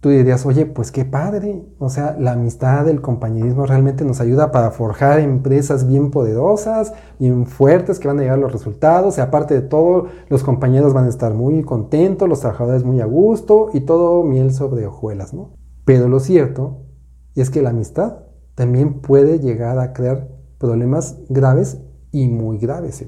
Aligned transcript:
tú 0.00 0.08
dirías, 0.08 0.44
oye, 0.46 0.66
pues 0.66 0.90
qué 0.90 1.04
padre. 1.04 1.64
O 1.78 1.90
sea, 1.90 2.16
la 2.18 2.32
amistad, 2.32 2.88
el 2.88 3.00
compañerismo 3.00 3.66
realmente 3.66 4.04
nos 4.04 4.20
ayuda 4.20 4.50
para 4.50 4.70
forjar 4.70 5.20
empresas 5.20 5.86
bien 5.86 6.10
poderosas, 6.10 6.94
bien 7.18 7.46
fuertes, 7.46 7.98
que 7.98 8.08
van 8.08 8.18
a 8.18 8.22
llegar 8.22 8.38
a 8.38 8.40
los 8.40 8.52
resultados. 8.52 9.18
Y 9.18 9.20
aparte 9.20 9.54
de 9.54 9.62
todo, 9.62 10.06
los 10.28 10.42
compañeros 10.42 10.94
van 10.94 11.04
a 11.04 11.10
estar 11.10 11.34
muy 11.34 11.62
contentos, 11.62 12.28
los 12.28 12.40
trabajadores 12.40 12.84
muy 12.84 13.00
a 13.00 13.06
gusto 13.06 13.68
y 13.74 13.80
todo 13.80 14.22
miel 14.24 14.52
sobre 14.52 14.86
hojuelas, 14.86 15.34
¿no? 15.34 15.52
Pero 15.84 16.08
lo 16.08 16.20
cierto 16.20 16.86
es 17.34 17.50
que 17.50 17.62
la 17.62 17.70
amistad 17.70 18.24
también 18.54 19.00
puede 19.00 19.38
llegar 19.38 19.78
a 19.78 19.92
crear 19.92 20.28
problemas 20.58 21.18
graves 21.28 21.78
y 22.10 22.28
muy 22.28 22.58
graves. 22.58 23.04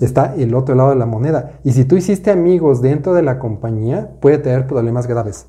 Está 0.00 0.34
el 0.36 0.54
otro 0.54 0.74
lado 0.74 0.90
de 0.90 0.96
la 0.96 1.06
moneda. 1.06 1.58
Y 1.64 1.72
si 1.72 1.84
tú 1.84 1.96
hiciste 1.96 2.30
amigos 2.30 2.82
dentro 2.82 3.14
de 3.14 3.22
la 3.22 3.38
compañía, 3.38 4.16
puede 4.20 4.38
tener 4.38 4.66
problemas 4.66 5.06
graves. 5.06 5.46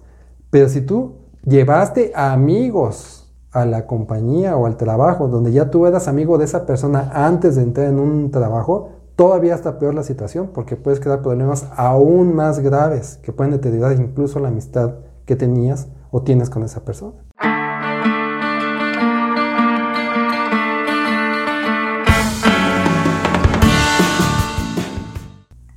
Pero 0.54 0.70
si 0.70 0.81
tú 0.81 1.15
llevaste 1.47 2.11
amigos 2.13 3.27
a 3.52 3.66
la 3.66 3.88
compañía 3.88 4.55
o 4.55 4.67
al 4.67 4.77
trabajo, 4.77 5.27
donde 5.27 5.52
ya 5.52 5.71
tú 5.71 5.88
eras 5.88 6.07
amigo 6.07 6.38
de 6.38 6.45
esa 6.45 6.67
persona 6.67 7.09
antes 7.12 7.55
de 7.55 7.63
entrar 7.63 7.88
en 7.88 7.98
un 7.98 8.29
trabajo, 8.29 8.89
todavía 9.16 9.55
está 9.55 9.79
peor 9.79 9.95
la 9.95 10.03
situación 10.03 10.52
porque 10.53 10.76
puedes 10.76 10.99
crear 10.99 11.23
problemas 11.23 11.66
aún 11.76 12.35
más 12.35 12.59
graves 12.59 13.17
que 13.23 13.34
pueden 13.34 13.52
deteriorar 13.52 13.99
incluso 13.99 14.39
la 14.39 14.49
amistad 14.49 14.93
que 15.26 15.35
tenías 15.35 15.88
o 16.12 16.21
tienes 16.21 16.52
con 16.52 16.62
esa 16.62 16.85
persona. 16.85 17.17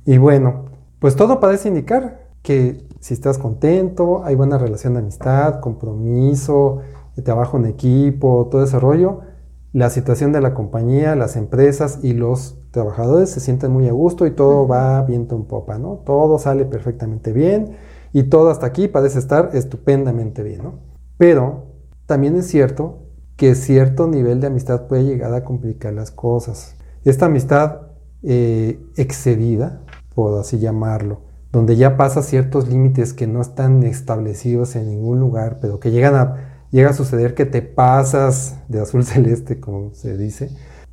Y 0.05 0.19
bueno, 0.19 0.65
pues 0.99 1.15
todo 1.15 1.39
parece 1.39 1.67
indicar 1.67 2.27
que 2.43 2.86
si 2.99 3.13
estás 3.13 3.37
contento, 3.37 4.23
hay 4.23 4.35
buena 4.35 4.57
relación 4.57 4.93
de 4.93 4.99
amistad, 4.99 5.59
compromiso, 5.59 6.79
trabajo 7.23 7.57
en 7.57 7.65
equipo, 7.65 8.47
todo 8.51 8.63
ese 8.63 8.79
rollo, 8.79 9.21
la 9.73 9.89
situación 9.89 10.31
de 10.31 10.41
la 10.41 10.53
compañía, 10.53 11.15
las 11.15 11.35
empresas 11.35 11.99
y 12.03 12.13
los 12.13 12.59
trabajadores 12.71 13.29
se 13.29 13.39
sienten 13.39 13.71
muy 13.71 13.87
a 13.87 13.91
gusto 13.91 14.25
y 14.25 14.31
todo 14.31 14.67
va 14.67 15.01
viento 15.03 15.35
en 15.35 15.45
popa, 15.45 15.77
¿no? 15.77 16.01
Todo 16.05 16.39
sale 16.39 16.65
perfectamente 16.65 17.33
bien 17.33 17.77
y 18.13 18.23
todo 18.23 18.49
hasta 18.49 18.65
aquí 18.65 18.87
parece 18.87 19.19
estar 19.19 19.51
estupendamente 19.53 20.43
bien, 20.43 20.63
¿no? 20.63 20.79
Pero 21.17 21.65
también 22.05 22.35
es 22.35 22.47
cierto 22.47 23.03
que 23.35 23.53
cierto 23.55 24.07
nivel 24.07 24.41
de 24.41 24.47
amistad 24.47 24.87
puede 24.87 25.03
llegar 25.03 25.33
a 25.33 25.43
complicar 25.43 25.93
las 25.93 26.11
cosas. 26.11 26.75
Esta 27.03 27.27
amistad 27.27 27.81
eh, 28.23 28.79
excedida, 28.95 29.83
por 30.15 30.39
así 30.39 30.59
llamarlo, 30.59 31.21
donde 31.57 31.75
ya 31.75 31.97
pasa 31.97 32.21
ciertos 32.21 32.67
límites 32.67 33.13
que 33.13 33.25
no 33.25 33.41
están 33.41 33.81
establecidos 33.81 34.75
en 34.75 34.89
ningún 34.89 35.19
lugar, 35.19 35.57
pero 35.59 35.79
que 35.79 35.89
llegan 35.89 36.13
a, 36.13 36.67
llega 36.69 36.91
a 36.91 36.93
suceder 36.93 37.33
que 37.33 37.47
te 37.47 37.63
pasas 37.63 38.59
de 38.67 38.79
azul 38.79 39.03
celeste, 39.03 39.59
como 39.59 39.91
se 39.95 40.15
dice, 40.17 40.51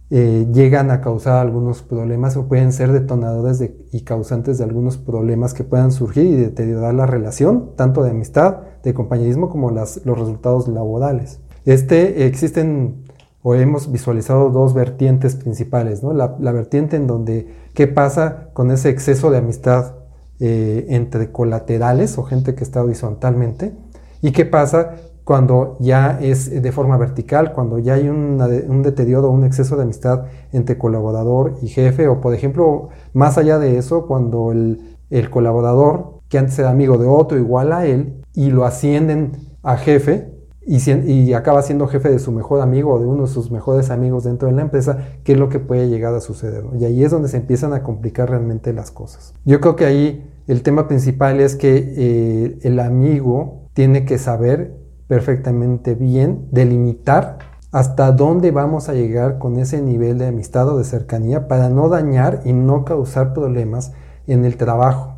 eh, 0.08 0.46
llegan 0.54 0.90
a 0.90 1.02
causar 1.02 1.46
algunos 1.46 1.82
problemas 1.82 2.38
o 2.38 2.48
pueden 2.48 2.72
ser 2.72 2.92
detonadores 2.92 3.62
y 3.92 4.00
causantes 4.04 4.56
de 4.56 4.64
algunos 4.64 4.96
problemas 4.96 5.52
que 5.52 5.64
puedan 5.64 5.92
surgir 5.92 6.24
y 6.24 6.34
deteriorar 6.34 6.94
la 6.94 7.04
relación, 7.04 7.72
tanto 7.76 8.02
de 8.02 8.12
amistad, 8.12 8.60
de 8.82 8.94
compañerismo, 8.94 9.50
como 9.50 9.70
los 9.70 10.00
resultados 10.02 10.66
laborales. 10.66 11.40
Este, 11.66 12.24
existen 12.26 13.04
o 13.42 13.54
hemos 13.54 13.92
visualizado 13.92 14.48
dos 14.48 14.72
vertientes 14.72 15.36
principales, 15.36 16.02
¿no? 16.02 16.14
la 16.14 16.52
vertiente 16.52 16.96
en 16.96 17.06
donde 17.06 17.48
qué 17.74 17.86
pasa 17.86 18.48
con 18.54 18.70
ese 18.70 18.88
exceso 18.88 19.30
de 19.30 19.36
amistad 19.36 19.96
eh, 20.40 20.86
entre 20.88 21.30
colaterales 21.30 22.18
o 22.18 22.24
gente 22.24 22.54
que 22.54 22.64
está 22.64 22.82
horizontalmente. 22.82 23.72
¿Y 24.20 24.32
qué 24.32 24.44
pasa 24.44 24.96
cuando 25.24 25.76
ya 25.80 26.18
es 26.20 26.62
de 26.62 26.72
forma 26.72 26.96
vertical, 26.96 27.52
cuando 27.52 27.78
ya 27.78 27.94
hay 27.94 28.08
un 28.08 28.82
deterioro 28.82 29.28
o 29.28 29.32
un 29.32 29.44
exceso 29.44 29.76
de 29.76 29.84
amistad 29.84 30.24
entre 30.52 30.76
colaborador 30.76 31.56
y 31.62 31.68
jefe? 31.68 32.08
O 32.08 32.20
por 32.20 32.34
ejemplo, 32.34 32.88
más 33.12 33.38
allá 33.38 33.58
de 33.58 33.78
eso, 33.78 34.06
cuando 34.06 34.52
el, 34.52 34.96
el 35.10 35.30
colaborador, 35.30 36.20
que 36.28 36.38
antes 36.38 36.58
era 36.58 36.70
amigo 36.70 36.98
de 36.98 37.06
otro 37.06 37.38
igual 37.38 37.72
a 37.72 37.86
él, 37.86 38.22
y 38.34 38.50
lo 38.50 38.64
ascienden 38.64 39.32
a 39.62 39.76
jefe, 39.76 40.33
y, 40.66 41.32
acaba 41.34 41.62
siendo 41.62 41.86
jefe 41.86 42.08
de 42.08 42.18
su 42.18 42.32
mejor 42.32 42.60
amigo 42.60 42.94
o 42.94 42.98
de 42.98 43.06
uno 43.06 43.22
de 43.24 43.28
sus 43.28 43.50
mejores 43.50 43.90
amigos 43.90 44.24
dentro 44.24 44.48
de 44.48 44.54
la 44.54 44.62
empresa, 44.62 44.98
¿qué 45.22 45.32
es 45.32 45.38
lo 45.38 45.48
que 45.48 45.58
puede 45.58 45.88
llegar 45.88 46.14
a 46.14 46.20
suceder? 46.20 46.64
Y 46.78 46.84
ahí 46.84 47.04
es 47.04 47.10
donde 47.10 47.28
se 47.28 47.36
empiezan 47.36 47.72
a 47.72 47.82
complicar 47.82 48.30
realmente 48.30 48.72
las 48.72 48.90
cosas. 48.90 49.34
Yo 49.44 49.60
creo 49.60 49.76
que 49.76 49.84
ahí 49.84 50.30
el 50.46 50.62
tema 50.62 50.88
principal 50.88 51.40
es 51.40 51.56
que 51.56 51.94
eh, 51.96 52.58
el 52.62 52.80
amigo 52.80 53.68
tiene 53.74 54.04
que 54.04 54.18
saber 54.18 54.76
perfectamente 55.06 55.94
bien 55.94 56.48
delimitar 56.50 57.38
hasta 57.72 58.12
dónde 58.12 58.50
vamos 58.50 58.88
a 58.88 58.94
llegar 58.94 59.38
con 59.38 59.58
ese 59.58 59.82
nivel 59.82 60.18
de 60.18 60.28
amistad 60.28 60.68
o 60.68 60.78
de 60.78 60.84
cercanía 60.84 61.48
para 61.48 61.68
no 61.68 61.88
dañar 61.88 62.40
y 62.44 62.52
no 62.52 62.84
causar 62.84 63.34
problemas 63.34 63.92
en 64.26 64.44
el 64.44 64.56
trabajo 64.56 65.13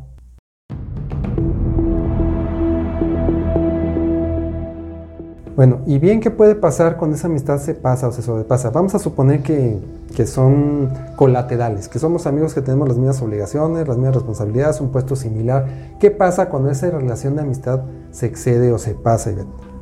Bueno, 5.57 5.79
y 5.87 5.97
bien, 5.97 6.19
¿qué 6.19 6.29
puede 6.29 6.53
pasar 6.53 6.97
cuando 6.97 7.15
esa 7.17 7.25
amistad 7.25 7.57
se 7.57 7.73
pasa 7.73 8.07
o 8.07 8.11
se 8.11 8.21
sobrepasa? 8.21 8.69
Vamos 8.69 8.93
a 8.93 8.99
suponer 8.99 9.41
que, 9.41 9.81
son 10.27 10.91
colaterales, 11.15 11.89
que 11.89 11.97
somos 11.97 12.27
amigos 12.27 12.53
que 12.53 12.61
tenemos 12.61 12.87
las 12.87 12.97
mismas 12.97 13.19
obligaciones, 13.23 13.87
las 13.87 13.97
mismas 13.97 14.13
responsabilidades, 14.13 14.79
un 14.81 14.91
puesto 14.91 15.15
similar. 15.15 15.65
¿Qué 15.99 16.11
pasa 16.11 16.49
cuando 16.49 16.69
esa 16.69 16.91
relación 16.91 17.35
de 17.35 17.41
amistad 17.41 17.81
se 18.11 18.27
excede 18.27 18.71
o 18.71 18.77
se 18.77 18.93
pasa? 18.93 19.31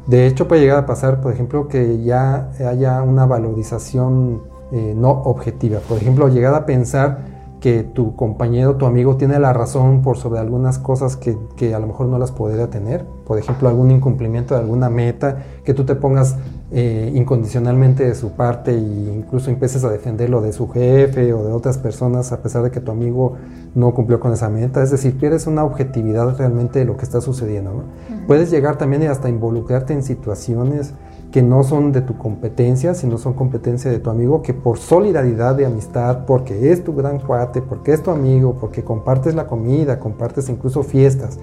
De 0.07 0.25
hecho, 0.25 0.47
puede 0.47 0.61
llegar 0.61 0.77
a 0.77 0.85
pasar, 0.85 1.19
por 1.19 1.33
ejemplo, 1.33 1.67
que 1.67 2.01
ya 2.01 2.51
haya 2.65 3.03
una 3.03 3.25
valorización 3.25 4.43
eh, 4.71 4.93
no 4.95 5.09
objetiva. 5.09 5.81
Por 5.81 5.97
ejemplo, 5.97 6.29
llegar 6.29 6.53
a 6.53 6.65
pensar 6.65 7.34
que 7.65 7.81
tu 7.81 8.15
compañero, 8.15 8.75
tu 8.75 8.85
amigo 8.85 9.17
tiene 9.17 9.39
la 9.39 9.51
razón 9.51 10.03
por 10.03 10.17
sobre 10.17 10.39
algunas 10.39 10.77
cosas 10.77 11.17
que, 11.17 11.35
que, 11.55 11.73
a 11.73 11.79
lo 11.79 11.87
mejor 11.87 12.05
no 12.05 12.19
las 12.19 12.31
podría 12.31 12.69
tener. 12.69 13.03
Por 13.25 13.39
ejemplo, 13.39 13.67
algún 13.67 13.89
incumplimiento 13.89 14.53
de 14.53 14.59
alguna 14.59 14.91
meta, 14.91 15.39
que 15.63 15.73
tú 15.73 15.83
te 15.83 15.95
pongas 15.95 16.35
eh, 16.71 17.11
incondicionalmente 17.15 18.05
de 18.05 18.13
su 18.13 18.33
parte 18.33 18.69
e 18.69 18.77
incluso 18.77 19.49
empieces 19.49 19.83
a 19.83 19.89
defenderlo 19.89 20.41
de 20.41 20.53
su 20.53 20.69
jefe 20.69 21.33
o 21.33 21.43
de 21.43 21.53
otras 21.53 21.79
personas 21.79 22.31
a 22.31 22.43
pesar 22.43 22.61
de 22.61 22.69
que 22.69 22.81
tu 22.81 22.91
amigo 22.91 23.33
no 23.73 23.95
cumplió 23.95 24.19
con 24.19 24.31
esa 24.31 24.47
meta. 24.47 24.83
Es 24.83 24.91
decir, 24.91 25.17
pierdes 25.17 25.47
una 25.47 25.63
objetividad 25.63 26.37
realmente 26.37 26.77
de 26.77 26.85
lo 26.85 26.97
que 26.97 27.03
está 27.05 27.19
sucediendo. 27.19 27.83
Puedes 28.27 28.51
llegar 28.51 28.77
también 28.77 29.01
hasta 29.07 29.27
involucrarte 29.27 29.91
en 29.91 30.03
situaciones 30.03 30.93
que 31.31 31.41
no 31.41 31.63
son 31.63 31.91
de 31.91 32.01
tu 32.01 32.17
competencia, 32.17 32.93
sino 32.93 33.17
son 33.17 33.33
competencia 33.33 33.91
de 33.91 33.99
tu 33.99 34.09
amigo, 34.09 34.41
que 34.41 34.53
por 34.53 34.77
solidaridad 34.77 35.55
de 35.55 35.65
amistad, 35.65 36.25
porque 36.25 36.71
es 36.71 36.83
tu 36.83 36.95
gran 36.95 37.19
cuate, 37.19 37.61
porque 37.61 37.93
es 37.93 38.01
tu 38.01 38.11
amigo, 38.11 38.55
porque 38.59 38.83
compartes 38.83 39.35
la 39.35 39.47
comida, 39.47 39.99
compartes 39.99 40.49
incluso 40.49 40.83
fiestas, 40.83 41.39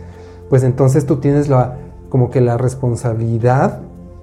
pues 0.49 0.63
entonces 0.63 1.05
tú 1.05 1.17
tienes 1.17 1.49
la, 1.49 1.77
como 2.09 2.31
que 2.31 2.41
la 2.41 2.57
responsabilidad 2.57 3.81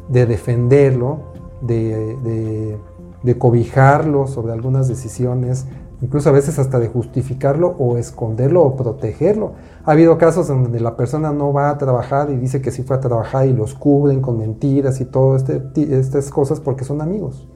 de 0.07 0.25
defenderlo, 0.25 1.19
de, 1.61 2.77
de 3.23 3.37
cobijarlo 3.37 4.27
sobre 4.27 4.53
algunas 4.53 4.87
decisiones, 4.87 5.65
incluso 6.01 6.29
a 6.29 6.31
veces 6.31 6.59
hasta 6.59 6.79
de 6.79 6.87
justificarlo 6.87 7.75
o 7.77 7.97
esconderlo 7.97 8.63
o 8.63 8.75
protegerlo. 8.75 9.53
Ha 9.83 9.91
habido 9.91 10.17
casos 10.17 10.47
donde 10.47 10.79
la 10.79 10.95
persona 10.95 11.31
no 11.31 11.53
va 11.53 11.69
a 11.69 11.77
trabajar 11.77 12.29
y 12.29 12.37
dice 12.37 12.61
que 12.61 12.71
sí 12.71 12.83
fue 12.83 12.95
a 12.95 12.99
trabajar 12.99 13.47
y 13.47 13.53
los 13.53 13.73
cubren 13.73 14.21
con 14.21 14.37
mentiras 14.37 15.01
y 15.01 15.05
todas 15.05 15.47
este, 15.49 15.99
estas 15.99 16.29
cosas 16.29 16.59
porque 16.59 16.83
son 16.83 17.01
amigos. 17.01 17.47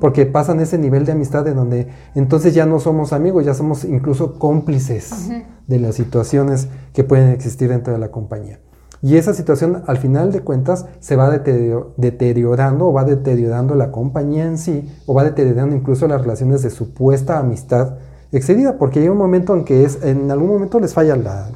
Porque 0.00 0.26
pasan 0.26 0.58
ese 0.58 0.78
nivel 0.78 1.04
de 1.04 1.12
amistad 1.12 1.46
en 1.46 1.54
donde 1.54 1.88
entonces 2.16 2.54
ya 2.54 2.66
no 2.66 2.80
somos 2.80 3.12
amigos, 3.12 3.44
ya 3.44 3.54
somos 3.54 3.84
incluso 3.84 4.36
cómplices 4.38 5.30
de 5.66 5.78
las 5.78 5.94
situaciones 5.94 6.68
que 6.92 7.04
pueden 7.04 7.28
existir 7.28 7.68
dentro 7.68 7.92
de 7.92 8.00
la 8.00 8.10
compañía. 8.10 8.58
Y 9.02 9.16
esa 9.16 9.32
situación, 9.32 9.82
al 9.86 9.96
final 9.96 10.30
de 10.30 10.40
cuentas, 10.42 10.86
se 11.00 11.16
va 11.16 11.30
deteriorando 11.30 12.88
o 12.88 12.92
va 12.92 13.04
deteriorando 13.04 13.74
la 13.74 13.90
compañía 13.90 14.44
en 14.44 14.58
sí, 14.58 14.86
o 15.06 15.14
va 15.14 15.24
deteriorando 15.24 15.74
incluso 15.74 16.06
las 16.06 16.20
relaciones 16.20 16.62
de 16.62 16.70
supuesta 16.70 17.38
amistad 17.38 17.94
excedida, 18.32 18.76
porque 18.78 19.00
hay 19.00 19.08
un 19.08 19.16
momento 19.16 19.54
en 19.54 19.64
que 19.64 19.84
es, 19.84 20.04
en 20.04 20.30
algún 20.30 20.48
momento 20.48 20.78
les 20.80 20.92
falla 20.92 21.14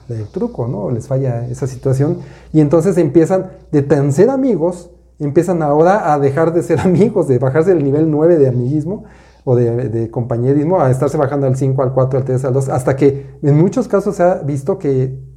el 0.08 0.29
truco, 0.29 0.67
¿no? 0.69 0.91
Les 0.91 1.06
falla 1.06 1.46
esa 1.46 1.67
situación, 1.67 2.19
y 2.52 2.61
entonces 2.61 2.96
empiezan 2.96 3.50
de 3.70 3.82
tan 3.82 4.12
ser 4.12 4.31
amigos, 4.31 4.90
empiezan 5.19 5.62
ahora 5.62 6.12
a 6.14 6.19
dejar 6.19 6.55
de 6.55 6.62
ser 6.62 6.81
amigos, 6.85 7.29
de 7.29 7.38
bajarse 7.38 7.75
del 7.75 7.85
nivel 7.85 8.11
9 8.11 8.38
de 8.38 8.49
amiguismo 8.49 9.05
o 9.44 9.55
de, 9.55 9.90
de, 9.90 10.11
compañerismo, 10.11 10.81
a 10.81 10.90
estarse 10.90 11.19
bajando 11.19 11.47
al 11.47 11.56
5, 11.56 11.82
al 11.82 11.93
4, 11.93 12.19
al 12.20 12.25
3, 12.25 12.44
al 12.47 12.55
2, 12.55 12.70
hasta 12.70 12.97
que 12.97 13.26
en 13.43 13.58
muchos 13.58 13.87
casos 13.87 14.17
se 14.17 14.23
ha 14.23 14.37
visto 14.37 14.79
que 14.79 15.33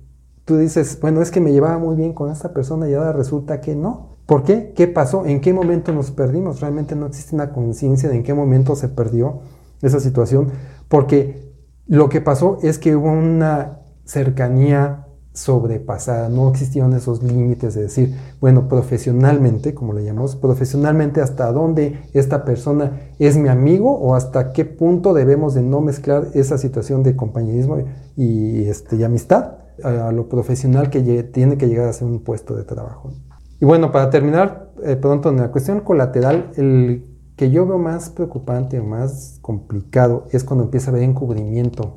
tú 0.48 0.58
dices, 0.58 0.98
bueno, 1.02 1.22
es 1.22 1.30
que 1.30 1.42
me 1.42 1.52
llevaba 1.52 1.78
muy 1.78 1.98
bien 1.98 2.14
con 2.14 2.32
esta 2.32 2.54
persona 2.54 2.90
y 2.90 2.94
ahora 2.94 3.12
resulta 3.12 3.60
que 3.60 3.76
no. 3.76 4.16
¿Por 4.26 4.44
qué? 4.44 4.72
¿Qué 4.74 4.88
pasó? 4.88 5.26
¿En 5.26 5.42
qué 5.42 5.52
momento 5.52 5.92
nos 5.92 6.12
perdimos? 6.12 6.62
Realmente 6.62 6.96
no 6.96 7.06
existe 7.06 7.36
una 7.36 7.52
conciencia 7.52 8.08
de 8.08 8.16
en 8.16 8.24
qué 8.24 8.34
momento 8.34 8.78
se 8.78 8.88
perdió 8.88 9.42
esa 9.82 10.00
situación, 10.00 10.48
porque 10.88 11.52
lo 11.86 12.08
que 12.08 12.22
pasó 12.22 12.60
es 12.64 12.80
que 12.80 12.96
hubo 12.96 13.12
una 13.12 13.80
cercanía 14.06 15.08
sobrepasada, 15.34 16.30
no 16.30 16.50
existían 16.50 16.94
esos 16.94 17.22
límites 17.22 17.76
de 17.76 17.82
decir, 17.82 18.16
bueno, 18.40 18.70
profesionalmente, 18.70 19.74
como 19.74 19.92
le 19.92 20.06
llamamos, 20.06 20.38
profesionalmente 20.38 21.20
hasta 21.20 21.52
dónde 21.52 22.00
esta 22.14 22.46
persona 22.46 23.12
es 23.20 23.36
mi 23.36 23.50
amigo 23.50 23.92
o 24.00 24.16
hasta 24.16 24.54
qué 24.54 24.64
punto 24.64 25.14
debemos 25.14 25.56
de 25.56 25.62
no 25.62 25.82
mezclar 25.82 26.30
esa 26.36 26.58
situación 26.58 27.04
de 27.04 27.18
compañerismo 27.18 27.80
y, 28.16 28.64
este, 28.64 28.96
y 28.96 29.04
amistad 29.04 29.67
a, 29.84 30.12
lo 30.12 30.28
profesional 30.30 30.90
que 30.90 31.24
tiene 31.24 31.58
que 31.58 31.68
llegar 31.68 31.88
a 31.88 31.94
ser 31.94 32.08
un 32.08 32.20
puesto 32.20 32.56
de 32.56 32.64
trabajo. 32.64 33.12
Y 33.60 33.66
bueno, 33.66 33.92
para 33.92 34.10
terminar 34.10 34.72
eh, 34.84 34.96
pronto 34.96 35.30
en 35.30 35.38
la 35.38 35.52
cuestión 35.52 35.82
colateral, 35.82 36.52
el 36.56 37.06
que 37.36 37.52
yo 37.52 37.66
veo 37.66 37.78
más 37.78 38.10
preocupante 38.10 38.80
o 38.80 38.84
más 38.84 39.40
complicado 39.42 40.26
es 40.32 40.44
cuando 40.44 40.66
empieza 40.66 40.90
a 40.90 40.92
haber 40.92 41.04
encubrimiento, 41.04 41.94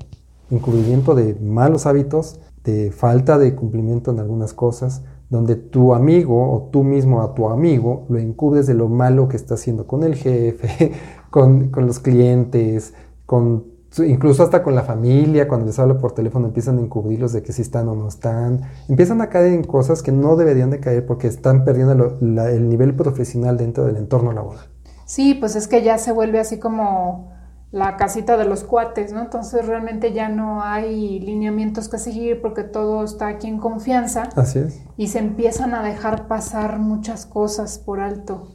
encubrimiento 0.50 1.15
de 1.15 1.35
malos 1.35 1.87
hábitos, 1.87 2.41
de 2.65 2.93
falta 2.93 3.38
de 3.38 3.55
cumplimiento 3.55 4.11
en 4.11 4.21
algunas 4.21 4.53
cosas, 4.53 5.03
donde 5.31 5.55
tu 5.55 5.94
amigo 5.94 6.53
o 6.53 6.69
tú 6.71 6.82
mismo 6.82 7.23
a 7.23 7.35
tu 7.35 7.49
amigo 7.49 8.05
lo 8.09 8.19
encubres 8.19 8.67
de 8.67 8.75
lo 8.75 8.88
malo 8.88 9.29
que 9.29 9.37
está 9.37 9.55
haciendo 9.55 9.87
con 9.87 10.03
el 10.03 10.17
jefe, 10.17 10.93
con, 11.31 11.71
los 11.75 12.00
clientes, 12.00 12.93
con, 13.25 13.65
incluso 13.99 14.43
hasta 14.43 14.63
con 14.63 14.75
la 14.75 14.83
familia, 14.83 15.49
cuando 15.49 15.67
les 15.67 15.79
hablo 15.79 15.99
por 15.99 16.13
teléfono 16.13 16.47
empiezan 16.47 16.79
a 16.79 16.81
encubrirlos 16.81 17.33
de 17.33 17.43
que 17.43 17.53
si 17.53 17.63
están 17.63 17.89
o 17.89 17.95
no 17.95 18.09
están, 18.09 18.63
empiezan 18.89 19.21
a 19.21 19.29
caer 19.29 19.53
en 19.53 19.65
cosas 19.65 20.03
que 20.03 20.13
no 20.13 20.37
deberían 20.37 20.71
de 20.71 20.81
caer 20.81 21.05
porque 21.07 21.27
están 21.27 21.65
perdiendo 21.65 22.19
el 22.21 22.69
nivel 22.69 22.95
profesional 22.95 23.57
dentro 23.57 23.87
del 23.87 23.97
entorno 23.97 24.33
laboral. 24.33 24.67
Sí, 25.07 25.35
pues 25.35 25.57
es 25.57 25.67
que 25.67 25.83
ya 25.83 25.99
se 25.99 26.13
vuelve 26.13 26.39
así 26.39 26.59
como 26.59 27.33
la 27.73 27.97
casita 27.97 28.37
de 28.37 28.45
los 28.45 28.65
cuates, 28.65 29.13
¿no? 29.13 29.23
Entonces 29.23 29.67
realmente 29.67 30.13
ya 30.13 30.29
no 30.29 30.63
hay 30.63 31.21
lineamientos 31.21 31.89
que 31.89 31.99
seguir 31.99 32.41
porque 32.41 32.65
todo 32.65 33.05
está 33.05 33.29
aquí 33.29 33.47
en 33.47 33.59
confianza. 33.59 34.29
Así 34.37 34.61
es. 34.61 34.81
Y 34.97 35.09
se 35.09 35.19
empiezan 35.21 35.75
a 35.75 35.83
dejar 35.83 36.27
pasar 36.27 36.79
muchas 36.79 37.27
cosas 37.27 37.79
por 37.79 38.01
alto. 38.01 38.49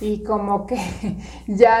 Y 0.00 0.22
como 0.22 0.66
que 0.66 0.76
ya, 1.46 1.78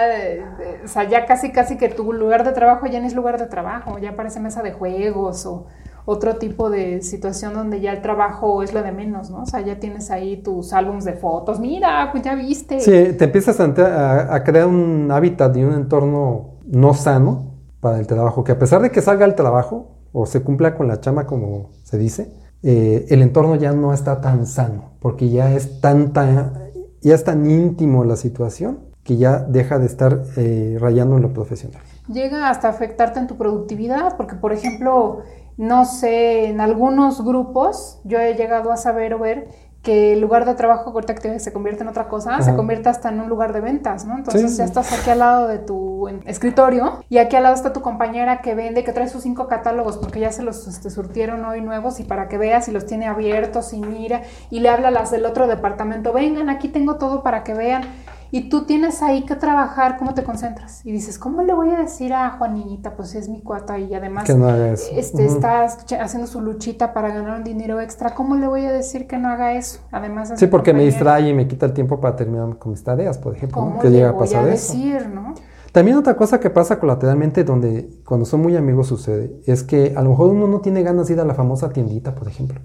o 0.84 0.88
sea, 0.88 1.08
ya 1.08 1.26
casi 1.26 1.52
casi 1.52 1.76
que 1.76 1.88
tu 1.88 2.12
lugar 2.12 2.44
de 2.44 2.52
trabajo 2.52 2.86
ya 2.86 3.00
no 3.00 3.06
es 3.06 3.14
lugar 3.14 3.38
de 3.38 3.46
trabajo, 3.46 3.98
ya 3.98 4.16
parece 4.16 4.40
mesa 4.40 4.62
de 4.62 4.72
juegos 4.72 5.46
o 5.46 5.66
otro 6.04 6.36
tipo 6.36 6.70
de 6.70 7.02
situación 7.02 7.54
donde 7.54 7.80
ya 7.80 7.92
el 7.92 8.02
trabajo 8.02 8.62
es 8.62 8.72
lo 8.72 8.82
de 8.82 8.90
menos, 8.92 9.30
¿no? 9.30 9.42
O 9.42 9.46
sea, 9.46 9.60
ya 9.60 9.78
tienes 9.78 10.10
ahí 10.10 10.42
tus 10.42 10.72
álbumes 10.72 11.04
de 11.04 11.12
fotos, 11.12 11.60
mira, 11.60 12.08
pues 12.10 12.24
ya 12.24 12.34
viste. 12.34 12.80
Sí, 12.80 13.14
te 13.16 13.24
empiezas 13.24 13.60
a, 13.60 14.34
a 14.34 14.44
crear 14.44 14.66
un 14.66 15.10
hábitat 15.12 15.56
y 15.56 15.62
un 15.62 15.74
entorno 15.74 16.58
no 16.66 16.94
sano 16.94 17.50
para 17.80 17.98
el 17.98 18.06
trabajo, 18.06 18.44
que 18.44 18.52
a 18.52 18.58
pesar 18.58 18.82
de 18.82 18.90
que 18.90 19.00
salga 19.00 19.24
el 19.24 19.34
trabajo 19.34 19.88
o 20.12 20.26
se 20.26 20.42
cumpla 20.42 20.74
con 20.74 20.88
la 20.88 21.00
chama 21.00 21.26
como 21.26 21.70
se 21.82 21.98
dice, 21.98 22.32
eh, 22.62 23.06
el 23.08 23.22
entorno 23.22 23.56
ya 23.56 23.72
no 23.72 23.92
está 23.92 24.20
tan 24.20 24.46
sano, 24.46 24.90
porque 25.00 25.30
ya 25.30 25.52
es 25.54 25.80
tanta, 25.80 26.69
ya 27.02 27.14
es 27.14 27.24
tan 27.24 27.50
íntimo 27.50 28.04
la 28.04 28.16
situación 28.16 28.90
que 29.04 29.16
ya 29.16 29.38
deja 29.38 29.78
de 29.78 29.86
estar 29.86 30.22
eh, 30.36 30.76
rayando 30.78 31.16
en 31.16 31.22
lo 31.22 31.32
profesional. 31.32 31.82
Llega 32.12 32.50
hasta 32.50 32.68
afectarte 32.68 33.18
en 33.18 33.26
tu 33.26 33.36
productividad, 33.36 34.16
porque 34.16 34.36
por 34.36 34.52
ejemplo, 34.52 35.20
no 35.56 35.84
sé, 35.84 36.46
en 36.46 36.60
algunos 36.60 37.24
grupos 37.24 38.00
yo 38.04 38.18
he 38.18 38.34
llegado 38.34 38.72
a 38.72 38.76
saber 38.76 39.14
o 39.14 39.18
ver 39.18 39.48
que 39.82 40.12
el 40.12 40.20
lugar 40.20 40.44
de 40.44 40.54
trabajo 40.54 40.92
corta 40.92 41.14
se 41.38 41.52
convierte 41.52 41.82
en 41.82 41.88
otra 41.88 42.06
cosa, 42.08 42.42
se 42.42 42.54
convierte 42.54 42.90
hasta 42.90 43.08
en 43.08 43.20
un 43.20 43.28
lugar 43.30 43.54
de 43.54 43.60
ventas, 43.60 44.04
¿no? 44.04 44.16
Entonces 44.18 44.56
ya 44.56 44.64
estás 44.64 44.92
aquí 44.92 45.08
al 45.08 45.20
lado 45.20 45.48
de 45.48 45.58
tu 45.58 46.06
escritorio 46.26 47.02
y 47.08 47.16
aquí 47.16 47.36
al 47.36 47.44
lado 47.44 47.54
está 47.54 47.72
tu 47.72 47.80
compañera 47.80 48.42
que 48.42 48.54
vende, 48.54 48.84
que 48.84 48.92
trae 48.92 49.08
sus 49.08 49.22
cinco 49.22 49.48
catálogos 49.48 49.96
porque 49.96 50.20
ya 50.20 50.32
se 50.32 50.42
los 50.42 50.66
este, 50.66 50.90
surtieron 50.90 51.44
hoy 51.46 51.62
nuevos 51.62 51.98
y 51.98 52.04
para 52.04 52.28
que 52.28 52.36
veas 52.36 52.68
y 52.68 52.72
los 52.72 52.84
tiene 52.84 53.06
abiertos 53.06 53.72
y 53.72 53.80
mira 53.80 54.22
y 54.50 54.60
le 54.60 54.68
habla 54.68 54.88
a 54.88 54.90
las 54.90 55.10
del 55.10 55.24
otro 55.24 55.46
departamento, 55.46 56.12
vengan, 56.12 56.50
aquí 56.50 56.68
tengo 56.68 56.96
todo 56.96 57.22
para 57.22 57.42
que 57.42 57.54
vean 57.54 57.84
y 58.30 58.48
tú 58.48 58.64
tienes 58.64 59.02
ahí 59.02 59.24
que 59.24 59.34
trabajar, 59.34 59.96
¿cómo 59.98 60.14
te 60.14 60.22
concentras? 60.22 60.84
Y 60.84 60.92
dices, 60.92 61.18
¿cómo 61.18 61.42
le 61.42 61.52
voy 61.52 61.70
a 61.70 61.78
decir 61.78 62.12
a 62.12 62.30
Juanita? 62.30 62.94
Pues 62.96 63.14
es 63.14 63.28
mi 63.28 63.40
cuata 63.42 63.78
y 63.78 63.92
además 63.94 64.24
que 64.24 64.34
no 64.34 64.48
haga 64.48 64.70
eso. 64.70 64.90
Este, 64.94 65.26
está 65.26 65.64
haciendo 65.64 66.26
su 66.26 66.40
luchita 66.40 66.92
para 66.92 67.08
ganar 67.08 67.38
un 67.38 67.44
dinero 67.44 67.80
extra. 67.80 68.14
¿Cómo 68.14 68.36
le 68.36 68.46
voy 68.46 68.64
a 68.64 68.72
decir 68.72 69.06
que 69.06 69.18
no 69.18 69.28
haga 69.28 69.54
eso? 69.54 69.80
Además, 69.90 70.32
sí, 70.36 70.46
porque 70.46 70.72
me 70.72 70.84
distrae 70.84 71.28
y 71.28 71.34
me 71.34 71.48
quita 71.48 71.66
el 71.66 71.72
tiempo 71.72 72.00
para 72.00 72.16
terminar 72.16 72.56
con 72.58 72.72
mis 72.72 72.84
tareas, 72.84 73.18
por 73.18 73.34
ejemplo. 73.34 73.60
¿Cómo 73.60 73.78
que 73.80 73.90
llega 73.90 74.10
a 74.10 74.18
pasar 74.18 74.44
decir, 74.44 75.08
¿no? 75.08 75.34
También 75.72 75.96
otra 75.96 76.16
cosa 76.16 76.40
que 76.40 76.50
pasa 76.50 76.80
colateralmente 76.80 77.44
donde 77.44 78.00
cuando 78.04 78.26
son 78.26 78.42
muy 78.42 78.56
amigos 78.56 78.88
sucede 78.88 79.40
es 79.46 79.62
que 79.62 79.94
a 79.96 80.02
lo 80.02 80.10
mejor 80.10 80.30
uno 80.30 80.48
no 80.48 80.60
tiene 80.60 80.82
ganas 80.82 81.06
de 81.06 81.14
ir 81.14 81.20
a 81.20 81.24
la 81.24 81.34
famosa 81.34 81.70
tiendita, 81.70 82.14
por 82.14 82.26
ejemplo. 82.26 82.60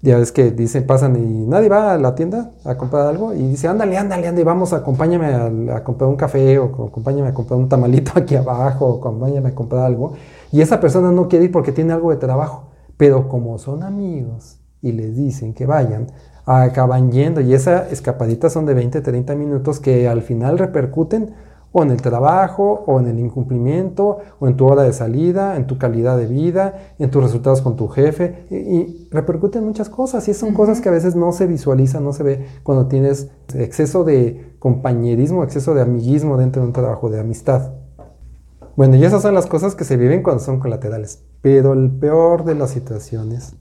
Ya 0.00 0.16
ves 0.16 0.30
que 0.30 0.52
dicen, 0.52 0.86
pasan 0.86 1.16
y 1.16 1.46
nadie 1.46 1.68
va 1.68 1.94
a 1.94 1.98
la 1.98 2.14
tienda 2.14 2.52
a 2.64 2.76
comprar 2.76 3.08
algo 3.08 3.34
y 3.34 3.48
dice, 3.48 3.66
ándale, 3.66 3.98
ándale, 3.98 4.28
ándale, 4.28 4.44
vamos, 4.44 4.72
acompáñame 4.72 5.72
a, 5.72 5.82
comprar 5.82 6.08
un 6.08 6.14
café 6.14 6.56
o 6.60 6.86
acompáñame 6.86 7.28
a 7.30 7.34
comprar 7.34 7.58
un 7.58 7.68
tamalito 7.68 8.12
aquí 8.14 8.36
abajo 8.36 8.86
o 8.86 8.98
acompáñame 8.98 9.48
a 9.48 9.54
comprar 9.54 9.84
algo. 9.84 10.12
Y 10.52 10.60
esa 10.60 10.80
persona 10.80 11.10
no 11.10 11.28
quiere 11.28 11.46
ir 11.46 11.52
porque 11.52 11.72
tiene 11.72 11.92
algo 11.92 12.10
de 12.10 12.16
trabajo. 12.16 12.68
Pero 12.96 13.28
como 13.28 13.58
son 13.58 13.82
amigos 13.82 14.58
y 14.82 14.92
les 14.92 15.16
dicen 15.16 15.52
que 15.52 15.66
vayan, 15.66 16.06
acaban 16.46 17.10
yendo 17.12 17.40
y 17.40 17.52
esa 17.52 17.88
escapadita 17.88 18.50
son 18.50 18.66
de 18.66 18.74
20, 18.74 19.00
30 19.00 19.34
minutos 19.34 19.80
que 19.80 20.08
al 20.08 20.22
final 20.22 20.58
repercuten 20.58 21.34
o 21.72 21.82
en 21.82 21.90
el 21.90 22.00
trabajo, 22.00 22.84
o 22.86 22.98
en 23.00 23.06
el 23.08 23.18
incumplimiento, 23.18 24.18
o 24.40 24.48
en 24.48 24.56
tu 24.56 24.66
hora 24.66 24.82
de 24.82 24.92
salida, 24.92 25.56
en 25.56 25.66
tu 25.66 25.78
calidad 25.78 26.16
de 26.16 26.26
vida, 26.26 26.94
en 26.98 27.10
tus 27.10 27.22
resultados 27.22 27.60
con 27.60 27.76
tu 27.76 27.88
jefe, 27.88 28.46
y, 28.50 29.08
repercuten 29.10 29.64
muchas 29.64 29.88
cosas, 29.88 30.28
y 30.28 30.34
son 30.34 30.54
cosas 30.54 30.80
que 30.80 30.88
a 30.88 30.92
veces 30.92 31.14
no 31.14 31.32
se 31.32 31.46
visualizan, 31.46 32.04
no 32.04 32.12
se 32.12 32.22
ve 32.22 32.46
cuando 32.62 32.86
tienes 32.86 33.30
exceso 33.54 34.04
de 34.04 34.54
compañerismo, 34.58 35.44
exceso 35.44 35.74
de 35.74 35.82
amiguismo 35.82 36.36
dentro 36.36 36.62
de 36.62 36.68
un 36.68 36.72
trabajo, 36.72 37.10
de 37.10 37.20
amistad. 37.20 37.72
Bueno, 38.76 38.96
y 38.96 39.04
esas 39.04 39.22
son 39.22 39.34
las 39.34 39.46
cosas 39.46 39.74
que 39.74 39.84
se 39.84 39.96
viven 39.96 40.22
cuando 40.22 40.42
son 40.42 40.60
colaterales, 40.60 41.24
pero 41.42 41.72
el 41.72 41.90
peor 41.90 42.44
de 42.44 42.54
las 42.54 42.70
situaciones, 42.70 43.56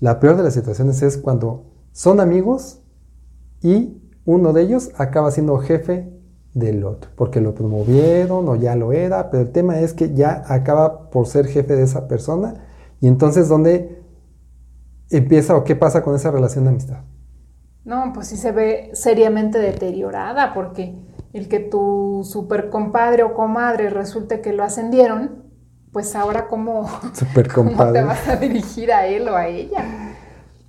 la 0.00 0.18
peor 0.20 0.36
de 0.36 0.42
las 0.42 0.54
situaciones 0.54 1.00
es 1.02 1.18
cuando 1.18 1.66
son 1.92 2.18
amigos 2.20 2.80
y 3.62 4.02
uno 4.24 4.52
de 4.52 4.62
ellos 4.62 4.90
acaba 4.96 5.30
siendo 5.30 5.58
jefe 5.58 6.13
del 6.54 6.84
otro, 6.84 7.10
porque 7.16 7.40
lo 7.40 7.54
promovieron 7.54 8.48
o 8.48 8.54
ya 8.56 8.76
lo 8.76 8.92
era, 8.92 9.30
pero 9.30 9.42
el 9.42 9.50
tema 9.50 9.80
es 9.80 9.92
que 9.92 10.14
ya 10.14 10.44
acaba 10.46 11.10
por 11.10 11.26
ser 11.26 11.46
jefe 11.46 11.74
de 11.74 11.82
esa 11.82 12.06
persona 12.06 12.54
y 13.00 13.08
entonces 13.08 13.48
¿dónde 13.48 14.02
empieza 15.10 15.56
o 15.56 15.64
qué 15.64 15.74
pasa 15.74 16.02
con 16.02 16.14
esa 16.14 16.30
relación 16.30 16.64
de 16.64 16.70
amistad? 16.70 16.98
No, 17.84 18.12
pues 18.14 18.28
sí 18.28 18.36
se 18.36 18.52
ve 18.52 18.90
seriamente 18.94 19.58
deteriorada 19.58 20.54
porque 20.54 20.94
el 21.32 21.48
que 21.48 21.58
tu 21.58 22.22
super 22.24 22.70
compadre 22.70 23.24
o 23.24 23.34
comadre 23.34 23.90
resulte 23.90 24.40
que 24.40 24.52
lo 24.52 24.62
ascendieron, 24.62 25.42
pues 25.92 26.14
ahora 26.14 26.46
cómo, 26.46 26.88
¿cómo 27.54 27.92
te 27.92 28.02
vas 28.02 28.28
a 28.28 28.36
dirigir 28.36 28.92
a 28.92 29.06
él 29.06 29.28
o 29.28 29.36
a 29.36 29.48
ella. 29.48 30.03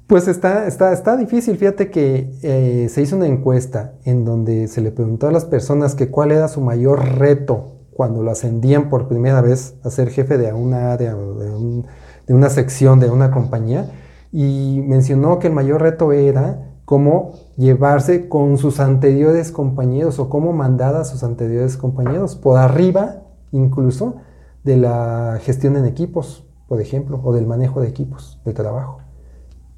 Pues 0.08 0.28
está, 0.28 0.68
está, 0.68 0.94
está 0.94 1.18
difícil. 1.18 1.58
Fíjate 1.58 1.90
que 1.90 2.32
eh, 2.44 2.90
se 2.90 3.02
hizo 3.02 3.16
una 3.16 3.26
encuesta 3.26 3.96
en 4.04 4.24
donde 4.24 4.68
se 4.68 4.82
le 4.82 4.92
preguntó 4.92 5.28
a 5.28 5.32
las 5.32 5.46
personas 5.46 5.96
que 5.96 6.12
cuál 6.12 6.32
era 6.32 6.48
su 6.48 6.62
mayor 6.62 7.18
reto 7.18 7.72
cuando 7.92 8.22
lo 8.22 8.30
ascendían 8.30 8.90
por 8.90 9.08
primera 9.08 9.42
vez 9.42 9.76
a 9.84 9.90
ser 9.90 10.10
jefe 10.10 10.38
de 10.38 10.54
una 10.54 10.94
área, 10.94 11.16
de, 11.16 11.84
de 12.28 12.34
una 12.34 12.50
sección 12.50 13.00
de 13.00 13.10
una 13.10 13.32
compañía, 13.32 13.90
y 14.32 14.84
mencionó 14.86 15.40
que 15.40 15.48
el 15.48 15.54
mayor 15.54 15.82
reto 15.82 16.12
era 16.12 16.74
cómo 16.84 17.32
llevarse 17.58 18.30
con 18.30 18.58
sus 18.58 18.80
anteriores 18.80 19.52
compañeros 19.52 20.20
o 20.20 20.30
cómo 20.30 20.54
mandar 20.54 20.96
a 20.96 21.06
sus 21.06 21.24
anteriores 21.24 21.78
compañeros, 21.78 22.36
por 22.36 22.60
arriba 22.60 23.24
incluso 23.52 24.18
de 24.64 24.78
la 24.78 25.40
gestión 25.42 25.78
en 25.78 25.86
equipos, 25.86 26.46
por 26.68 26.82
ejemplo, 26.82 27.22
o 27.24 27.34
del 27.34 27.48
manejo 27.48 27.80
de 27.82 27.88
equipos 27.88 28.42
de 28.44 28.54
trabajo. 28.54 29.05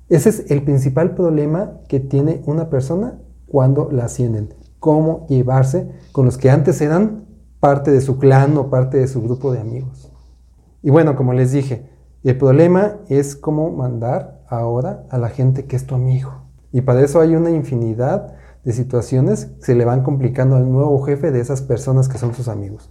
Ese 0.10 0.30
es 0.30 0.52
el 0.52 0.64
principal 0.64 1.16
problema 1.16 1.82
que 1.90 2.00
tiene 2.00 2.42
una 2.46 2.70
persona 2.70 3.20
cuando 3.48 3.90
la 3.92 4.06
ascienden. 4.06 4.54
Cómo 4.80 5.26
llevarse 5.28 5.92
con 6.12 6.26
los 6.26 6.38
que 6.38 6.50
antes 6.50 6.80
eran 6.80 7.26
parte 7.60 7.92
de 7.92 8.02
su 8.02 8.18
clan 8.18 8.56
o 8.58 8.70
parte 8.70 8.98
de 8.98 9.08
su 9.08 9.22
grupo 9.22 9.52
de 9.52 9.60
amigos. 9.60 10.12
Y 10.82 10.92
bueno, 10.92 11.16
como 11.16 11.34
les 11.34 11.52
dije, 11.52 11.90
el 12.24 12.38
problema 12.38 12.98
es 13.10 13.36
cómo 13.36 13.72
mandar 13.72 14.44
ahora 14.48 15.06
a 15.10 15.18
la 15.18 15.30
gente 15.30 15.66
que 15.66 15.76
es 15.76 15.86
tu 15.86 15.96
amigo. 15.96 16.44
Y 16.72 16.82
para 16.82 17.02
eso 17.02 17.20
hay 17.20 17.36
una 17.36 17.52
infinidad 17.52 18.36
de 18.64 18.74
situaciones 18.74 19.46
que 19.46 19.66
se 19.66 19.76
le 19.76 19.86
van 19.86 20.04
complicando 20.04 20.56
al 20.56 20.72
nuevo 20.72 21.02
jefe 21.02 21.32
de 21.32 21.40
esas 21.40 21.62
personas 21.62 22.08
que 22.08 22.18
son 22.18 22.34
sus 22.34 22.48
amigos. 22.48 22.90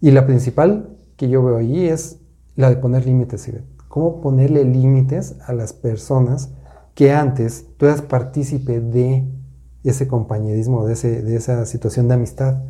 Y 0.00 0.10
la 0.10 0.26
principal 0.26 0.96
que 1.16 1.28
yo 1.28 1.44
veo 1.44 1.58
allí 1.58 1.86
es 1.86 2.20
la 2.56 2.70
de 2.70 2.76
poner 2.76 3.06
límites, 3.06 3.48
cómo 3.90 4.20
ponerle 4.20 4.64
límites 4.64 5.34
a 5.46 5.52
las 5.52 5.72
personas 5.72 6.50
que 6.94 7.12
antes 7.12 7.66
tú 7.76 7.86
eras 7.86 8.02
partícipe 8.02 8.80
de 8.80 9.28
ese 9.82 10.06
compañerismo, 10.06 10.86
de, 10.86 10.92
ese, 10.92 11.22
de 11.22 11.34
esa 11.34 11.66
situación 11.66 12.06
de 12.06 12.14
amistad. 12.14 12.62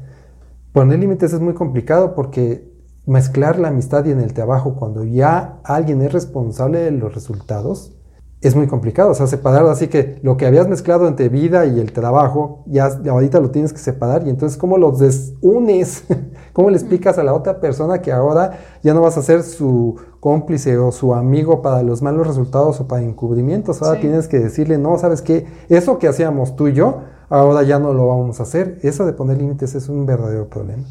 Poner 0.73 0.99
límites 0.99 1.35
es 1.35 1.41
muy 1.41 1.53
complicado 1.53 2.15
porque 2.15 2.73
mezclar 3.05 3.59
la 3.59 3.69
amistad 3.69 4.07
y 4.07 4.13
en 4.13 4.21
el 4.21 4.33
trabajo 4.33 4.77
cuando 4.77 5.05
ya 5.05 5.61
alguien 5.63 6.01
es 6.01 6.11
responsable 6.11 6.79
de 6.79 6.91
los 6.91 7.15
resultados, 7.15 7.93
es 8.41 8.57
muy 8.57 8.67
complicado, 8.67 9.11
o 9.11 9.15
sea, 9.15 9.27
separar, 9.27 9.67
así 9.67 9.89
que 9.89 10.19
lo 10.23 10.39
que 10.39 10.47
habías 10.47 10.67
mezclado 10.67 11.07
entre 11.07 11.29
vida 11.29 11.67
y 11.67 11.79
el 11.79 11.93
trabajo, 11.93 12.65
ya 12.67 12.89
ahorita 13.11 13.39
lo 13.39 13.51
tienes 13.51 13.75
que 13.75 13.79
separar 13.79 14.27
y 14.27 14.31
entonces 14.31 14.57
cómo 14.57 14.79
los 14.79 14.99
desunes, 14.99 16.05
cómo 16.55 16.71
le 16.71 16.77
explicas 16.79 17.19
a 17.19 17.23
la 17.23 17.35
otra 17.35 17.61
persona 17.61 18.01
que 18.01 18.13
ahora 18.13 18.59
ya 18.83 18.95
no 18.95 19.03
vas 19.03 19.19
a 19.19 19.23
ser 19.23 19.43
su 19.43 19.97
cómplice 20.21 20.79
o 20.79 20.91
su 20.91 21.15
amigo 21.15 21.61
para 21.61 21.83
los 21.83 22.01
malos 22.01 22.27
resultados 22.27 22.81
o 22.81 22.89
para 22.89 23.03
encubrimientos, 23.03 23.83
ahora 23.83 24.01
tienes 24.01 24.27
que 24.27 24.39
decirle, 24.41 24.79
no, 24.79 24.97
sabes 24.97 25.21
qué, 25.21 25.47
eso 25.69 25.99
que 25.99 26.09
hacíamos 26.09 26.57
tú 26.57 26.69
y 26.69 26.73
yo, 26.73 27.03
ahora 27.29 27.63
ya 27.63 27.79
no 27.79 27.93
lo 27.93 28.09
vamos 28.09 28.41
a 28.41 28.45
hacer, 28.45 28.79
eso 28.83 29.05
de 29.05 29.13
poner 29.13 29.37
límites 29.37 29.75
es 29.75 29.91
un 29.91 30.07
verdadero 30.07 30.49
problema. 30.49 30.85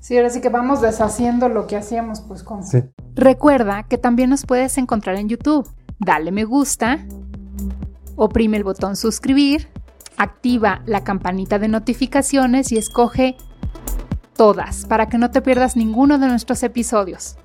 Sí, 0.00 0.16
ahora 0.16 0.30
sí 0.30 0.40
que 0.40 0.48
vamos 0.48 0.80
deshaciendo 0.80 1.48
lo 1.48 1.68
que 1.68 1.76
hacíamos 1.76 2.22
pues 2.22 2.42
con... 2.42 2.64
Sí. 2.64 2.82
Recuerda 3.14 3.84
que 3.84 3.98
también 3.98 4.30
nos 4.30 4.44
puedes 4.44 4.76
encontrar 4.78 5.14
en 5.14 5.28
YouTube 5.28 5.68
dale 6.04 6.32
me 6.32 6.44
gusta, 6.44 7.06
oprime 8.16 8.56
el 8.56 8.64
botón 8.64 8.96
suscribir, 8.96 9.68
activa 10.16 10.82
la 10.86 11.04
campanita 11.04 11.58
de 11.58 11.68
notificaciones 11.68 12.72
y 12.72 12.78
escoge 12.78 13.36
todas 14.36 14.86
para 14.86 15.08
que 15.08 15.18
no 15.18 15.30
te 15.30 15.42
pierdas 15.42 15.76
ninguno 15.76 16.18
de 16.18 16.26
nuestros 16.26 16.62
episodios. 16.62 17.36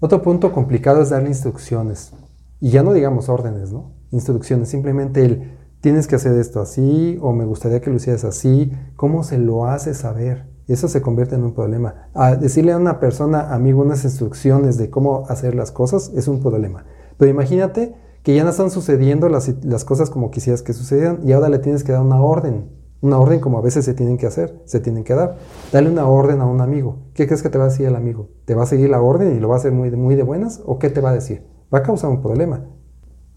Otro 0.00 0.20
punto 0.22 0.52
complicado 0.52 1.02
es 1.02 1.10
darle 1.10 1.28
instrucciones. 1.28 2.12
Y 2.60 2.70
ya 2.70 2.82
no 2.82 2.92
digamos 2.92 3.28
órdenes, 3.28 3.72
¿no? 3.72 3.92
Instrucciones, 4.10 4.68
simplemente 4.68 5.24
el 5.24 5.58
tienes 5.80 6.06
que 6.06 6.16
hacer 6.16 6.38
esto 6.38 6.60
así 6.60 7.18
o 7.20 7.32
me 7.32 7.44
gustaría 7.44 7.80
que 7.80 7.90
lo 7.90 7.96
hicieras 7.96 8.24
así, 8.24 8.72
¿cómo 8.94 9.24
se 9.24 9.38
lo 9.38 9.66
hace 9.66 9.94
saber? 9.94 10.51
Eso 10.68 10.88
se 10.88 11.02
convierte 11.02 11.34
en 11.34 11.44
un 11.44 11.54
problema. 11.54 12.08
Decirle 12.40 12.72
a 12.72 12.76
una 12.76 13.00
persona, 13.00 13.52
amigo, 13.52 13.82
unas 13.82 14.04
instrucciones 14.04 14.78
de 14.78 14.90
cómo 14.90 15.24
hacer 15.28 15.54
las 15.54 15.72
cosas 15.72 16.10
es 16.14 16.28
un 16.28 16.40
problema. 16.40 16.84
Pero 17.18 17.30
imagínate 17.30 17.94
que 18.22 18.34
ya 18.34 18.44
no 18.44 18.50
están 18.50 18.70
sucediendo 18.70 19.28
las, 19.28 19.52
las 19.64 19.84
cosas 19.84 20.10
como 20.10 20.30
quisieras 20.30 20.62
que 20.62 20.72
sucedieran 20.72 21.20
y 21.24 21.32
ahora 21.32 21.48
le 21.48 21.58
tienes 21.58 21.82
que 21.84 21.92
dar 21.92 22.02
una 22.02 22.22
orden. 22.22 22.70
Una 23.00 23.18
orden 23.18 23.40
como 23.40 23.58
a 23.58 23.62
veces 23.62 23.84
se 23.84 23.94
tienen 23.94 24.16
que 24.16 24.28
hacer, 24.28 24.62
se 24.64 24.78
tienen 24.78 25.02
que 25.02 25.14
dar. 25.14 25.36
Dale 25.72 25.90
una 25.90 26.06
orden 26.06 26.40
a 26.40 26.46
un 26.46 26.60
amigo. 26.60 26.98
¿Qué 27.14 27.26
crees 27.26 27.42
que 27.42 27.50
te 27.50 27.58
va 27.58 27.64
a 27.64 27.68
decir 27.68 27.86
el 27.86 27.96
amigo? 27.96 28.28
¿Te 28.44 28.54
va 28.54 28.62
a 28.62 28.66
seguir 28.66 28.90
la 28.90 29.02
orden 29.02 29.36
y 29.36 29.40
lo 29.40 29.48
va 29.48 29.56
a 29.56 29.58
hacer 29.58 29.72
muy 29.72 29.90
muy 29.90 30.14
de 30.14 30.22
buenas? 30.22 30.62
¿O 30.64 30.78
qué 30.78 30.88
te 30.88 31.00
va 31.00 31.10
a 31.10 31.14
decir? 31.14 31.44
Va 31.74 31.78
a 31.78 31.82
causar 31.82 32.10
un 32.10 32.22
problema. 32.22 32.64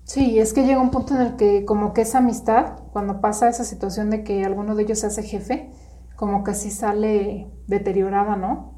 Sí, 0.03 0.38
es 0.38 0.53
que 0.53 0.67
llega 0.67 0.79
un 0.79 0.91
punto 0.91 1.15
en 1.15 1.22
el 1.22 1.36
que 1.36 1.65
como 1.65 1.94
que 1.94 2.01
esa 2.01 2.20
amistad, 2.20 2.74
cuando 2.94 3.22
pasa 3.22 3.50
esa 3.50 3.63
situación 3.63 4.12
de 4.12 4.24
que 4.24 4.46
alguno 4.46 4.75
de 4.75 4.84
ellos 4.84 5.00
se 5.00 5.08
hace 5.08 5.24
jefe, 5.24 5.72
como 6.15 6.43
que 6.43 6.53
sí 6.53 6.72
sale 6.72 7.51
deteriorada, 7.67 8.36
¿no? 8.36 8.75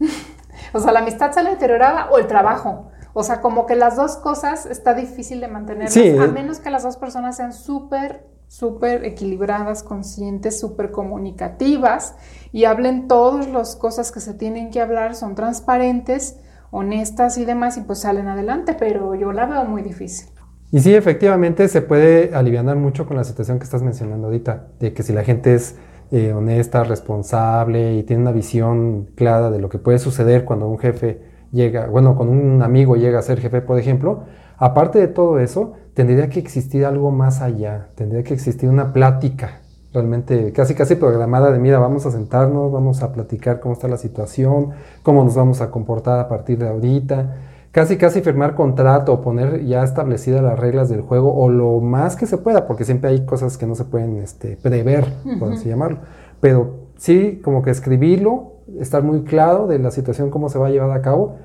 o 0.72 0.80
sea, 0.80 0.92
la 0.92 1.00
amistad 1.00 1.32
sale 1.32 1.50
deteriorada 1.50 2.10
o 2.10 2.18
el 2.18 2.26
trabajo. 2.26 2.90
O 3.14 3.22
sea, 3.22 3.40
como 3.40 3.66
que 3.66 3.74
las 3.74 3.96
dos 3.96 4.16
cosas 4.16 4.66
está 4.66 4.94
difícil 4.94 5.40
de 5.40 5.48
mantener, 5.48 5.88
a 6.20 6.26
menos 6.28 6.60
que 6.60 6.70
las 6.70 6.82
dos 6.82 6.96
personas 6.96 7.36
sean 7.36 7.52
súper, 7.52 8.26
súper 8.46 9.04
equilibradas, 9.04 9.82
conscientes, 9.82 10.60
súper 10.60 10.90
comunicativas 10.90 12.14
y 12.52 12.64
hablen 12.64 13.08
todas 13.08 13.48
las 13.48 13.76
cosas 13.76 14.12
que 14.12 14.20
se 14.20 14.34
tienen 14.34 14.70
que 14.70 14.80
hablar, 14.80 15.14
son 15.14 15.34
transparentes, 15.34 16.38
honestas 16.70 17.38
y 17.38 17.44
demás, 17.44 17.76
y 17.76 17.80
pues 17.80 18.00
salen 18.00 18.28
adelante, 18.28 18.76
pero 18.78 19.14
yo 19.14 19.32
la 19.32 19.46
veo 19.46 19.64
muy 19.64 19.82
difícil. 19.82 20.28
Y 20.70 20.80
sí, 20.80 20.94
efectivamente 20.94 21.66
se 21.68 21.80
puede 21.80 22.34
aliviar 22.34 22.76
mucho 22.76 23.06
con 23.06 23.16
la 23.16 23.24
situación 23.24 23.58
que 23.58 23.64
estás 23.64 23.82
mencionando 23.82 24.26
ahorita, 24.26 24.68
de 24.78 24.92
que 24.92 25.02
si 25.02 25.12
la 25.12 25.24
gente 25.24 25.54
es 25.54 25.76
eh, 26.10 26.32
honesta, 26.32 26.84
responsable 26.84 27.94
y 27.94 28.02
tiene 28.02 28.22
una 28.22 28.32
visión 28.32 29.08
clara 29.14 29.50
de 29.50 29.58
lo 29.58 29.68
que 29.68 29.78
puede 29.78 29.98
suceder 29.98 30.44
cuando 30.44 30.68
un 30.68 30.78
jefe 30.78 31.20
llega, 31.52 31.86
bueno, 31.86 32.16
cuando 32.16 32.32
un 32.32 32.62
amigo 32.62 32.96
llega 32.96 33.18
a 33.18 33.22
ser 33.22 33.40
jefe, 33.40 33.60
por 33.60 33.78
ejemplo, 33.78 34.24
aparte 34.56 34.98
de 34.98 35.08
todo 35.08 35.38
eso, 35.38 35.74
tendría 35.94 36.28
que 36.28 36.40
existir 36.40 36.84
algo 36.84 37.10
más 37.10 37.40
allá, 37.42 37.88
tendría 37.94 38.22
que 38.22 38.34
existir 38.34 38.68
una 38.68 38.92
plática 38.92 39.60
realmente 39.92 40.52
casi 40.52 40.74
casi 40.74 40.96
programada 40.96 41.50
de 41.50 41.58
mira, 41.58 41.78
vamos 41.78 42.04
a 42.06 42.10
sentarnos, 42.10 42.70
vamos 42.70 43.02
a 43.02 43.12
platicar 43.12 43.60
cómo 43.60 43.74
está 43.74 43.88
la 43.88 43.96
situación, 43.96 44.70
cómo 45.02 45.24
nos 45.24 45.34
vamos 45.34 45.60
a 45.60 45.70
comportar 45.70 46.20
a 46.20 46.28
partir 46.28 46.58
de 46.58 46.68
ahorita 46.68 47.36
casi 47.78 47.96
casi 47.96 48.22
firmar 48.22 48.56
contrato 48.56 49.12
o 49.12 49.20
poner 49.20 49.64
ya 49.64 49.84
establecidas 49.84 50.42
las 50.42 50.58
reglas 50.58 50.88
del 50.88 51.00
juego 51.00 51.32
o 51.32 51.48
lo 51.48 51.78
más 51.78 52.16
que 52.16 52.26
se 52.26 52.36
pueda, 52.36 52.66
porque 52.66 52.84
siempre 52.84 53.08
hay 53.08 53.24
cosas 53.24 53.56
que 53.56 53.68
no 53.68 53.76
se 53.76 53.84
pueden 53.84 54.16
este, 54.16 54.56
prever, 54.56 55.06
por 55.38 55.52
así 55.52 55.68
llamarlo. 55.68 55.98
Pero 56.40 56.88
sí, 56.96 57.40
como 57.40 57.62
que 57.62 57.70
escribirlo, 57.70 58.54
estar 58.80 59.04
muy 59.04 59.22
claro 59.22 59.68
de 59.68 59.78
la 59.78 59.92
situación, 59.92 60.28
cómo 60.28 60.48
se 60.48 60.58
va 60.58 60.66
a 60.66 60.70
llevar 60.70 60.90
a 60.90 61.02
cabo. 61.02 61.36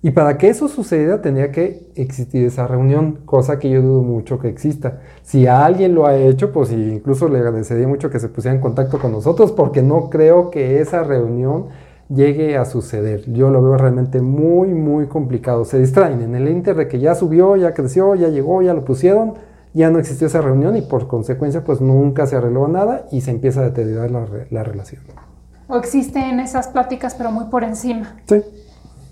Y 0.00 0.12
para 0.12 0.38
que 0.38 0.48
eso 0.48 0.66
suceda 0.66 1.20
tendría 1.20 1.52
que 1.52 1.90
existir 1.94 2.46
esa 2.46 2.66
reunión, 2.66 3.18
cosa 3.26 3.58
que 3.58 3.68
yo 3.68 3.82
dudo 3.82 4.00
mucho 4.00 4.38
que 4.38 4.48
exista. 4.48 5.00
Si 5.22 5.46
alguien 5.46 5.94
lo 5.94 6.06
ha 6.06 6.16
hecho, 6.16 6.54
pues 6.54 6.72
incluso 6.72 7.28
le 7.28 7.36
agradecería 7.36 7.86
mucho 7.86 8.08
que 8.08 8.18
se 8.18 8.30
pusiera 8.30 8.54
en 8.54 8.62
contacto 8.62 8.98
con 8.98 9.12
nosotros, 9.12 9.52
porque 9.52 9.82
no 9.82 10.08
creo 10.08 10.48
que 10.48 10.80
esa 10.80 11.04
reunión 11.04 11.66
llegue 12.14 12.56
a 12.56 12.64
suceder. 12.64 13.30
Yo 13.32 13.50
lo 13.50 13.62
veo 13.62 13.76
realmente 13.76 14.20
muy, 14.20 14.68
muy 14.68 15.06
complicado. 15.06 15.64
Se 15.64 15.78
distraen 15.78 16.20
en 16.22 16.34
el 16.34 16.48
inter 16.48 16.76
de 16.76 16.88
que 16.88 16.98
ya 16.98 17.14
subió, 17.14 17.56
ya 17.56 17.74
creció, 17.74 18.14
ya 18.14 18.28
llegó, 18.28 18.62
ya 18.62 18.74
lo 18.74 18.84
pusieron, 18.84 19.34
ya 19.74 19.90
no 19.90 19.98
existió 19.98 20.26
esa 20.26 20.40
reunión 20.40 20.76
y 20.76 20.82
por 20.82 21.08
consecuencia 21.08 21.64
pues 21.64 21.80
nunca 21.80 22.26
se 22.26 22.36
arregló 22.36 22.68
nada 22.68 23.06
y 23.10 23.22
se 23.22 23.30
empieza 23.30 23.60
a 23.60 23.64
deteriorar 23.64 24.10
la, 24.10 24.26
la 24.50 24.62
relación. 24.62 25.02
O 25.68 25.76
existen 25.76 26.40
esas 26.40 26.68
pláticas 26.68 27.14
pero 27.14 27.30
muy 27.30 27.46
por 27.46 27.64
encima. 27.64 28.16
Sí 28.26 28.42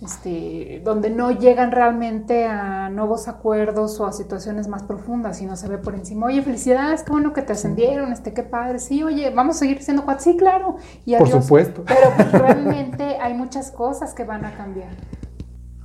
este, 0.02 0.80
donde 0.82 1.10
no 1.10 1.30
llegan 1.30 1.72
realmente 1.72 2.46
a 2.46 2.88
nuevos 2.88 3.28
acuerdos 3.28 4.00
o 4.00 4.06
a 4.06 4.12
situaciones 4.12 4.66
más 4.66 4.82
profundas, 4.82 5.36
sino 5.38 5.56
se 5.56 5.68
ve 5.68 5.78
por 5.78 5.94
encima, 5.94 6.26
oye, 6.26 6.40
felicidades, 6.42 7.02
qué 7.02 7.12
bueno 7.12 7.32
que 7.32 7.42
te 7.42 7.52
ascendieron, 7.52 8.12
este, 8.12 8.32
qué 8.32 8.42
padre, 8.42 8.78
sí, 8.78 9.02
oye, 9.02 9.30
vamos 9.30 9.56
a 9.56 9.58
seguir 9.60 9.82
siendo 9.82 10.04
cuatro, 10.04 10.24
sí, 10.24 10.36
claro. 10.36 10.76
Y 11.04 11.16
por 11.16 11.28
supuesto. 11.28 11.84
Pero 11.86 12.10
pues, 12.16 12.32
realmente 12.40 13.18
hay 13.20 13.34
muchas 13.34 13.70
cosas 13.70 14.14
que 14.14 14.24
van 14.24 14.44
a 14.44 14.56
cambiar. 14.56 14.90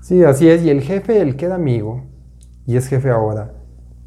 Sí, 0.02 0.24
así 0.24 0.48
es, 0.48 0.64
y 0.64 0.70
el 0.70 0.82
jefe, 0.82 1.20
el 1.20 1.36
queda 1.36 1.56
amigo, 1.56 2.04
y 2.66 2.78
es 2.78 2.88
jefe 2.88 3.10
ahora, 3.10 3.54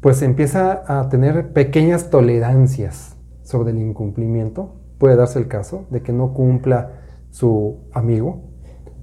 pues 0.01 0.21
empieza 0.21 0.83
a 0.87 1.09
tener 1.09 1.53
pequeñas 1.53 2.09
tolerancias 2.09 3.15
sobre 3.43 3.71
el 3.71 3.77
incumplimiento, 3.77 4.75
puede 4.97 5.15
darse 5.15 5.39
el 5.39 5.47
caso 5.47 5.85
de 5.91 6.01
que 6.01 6.13
no 6.13 6.33
cumpla 6.33 6.93
su 7.31 7.79
amigo, 7.93 8.48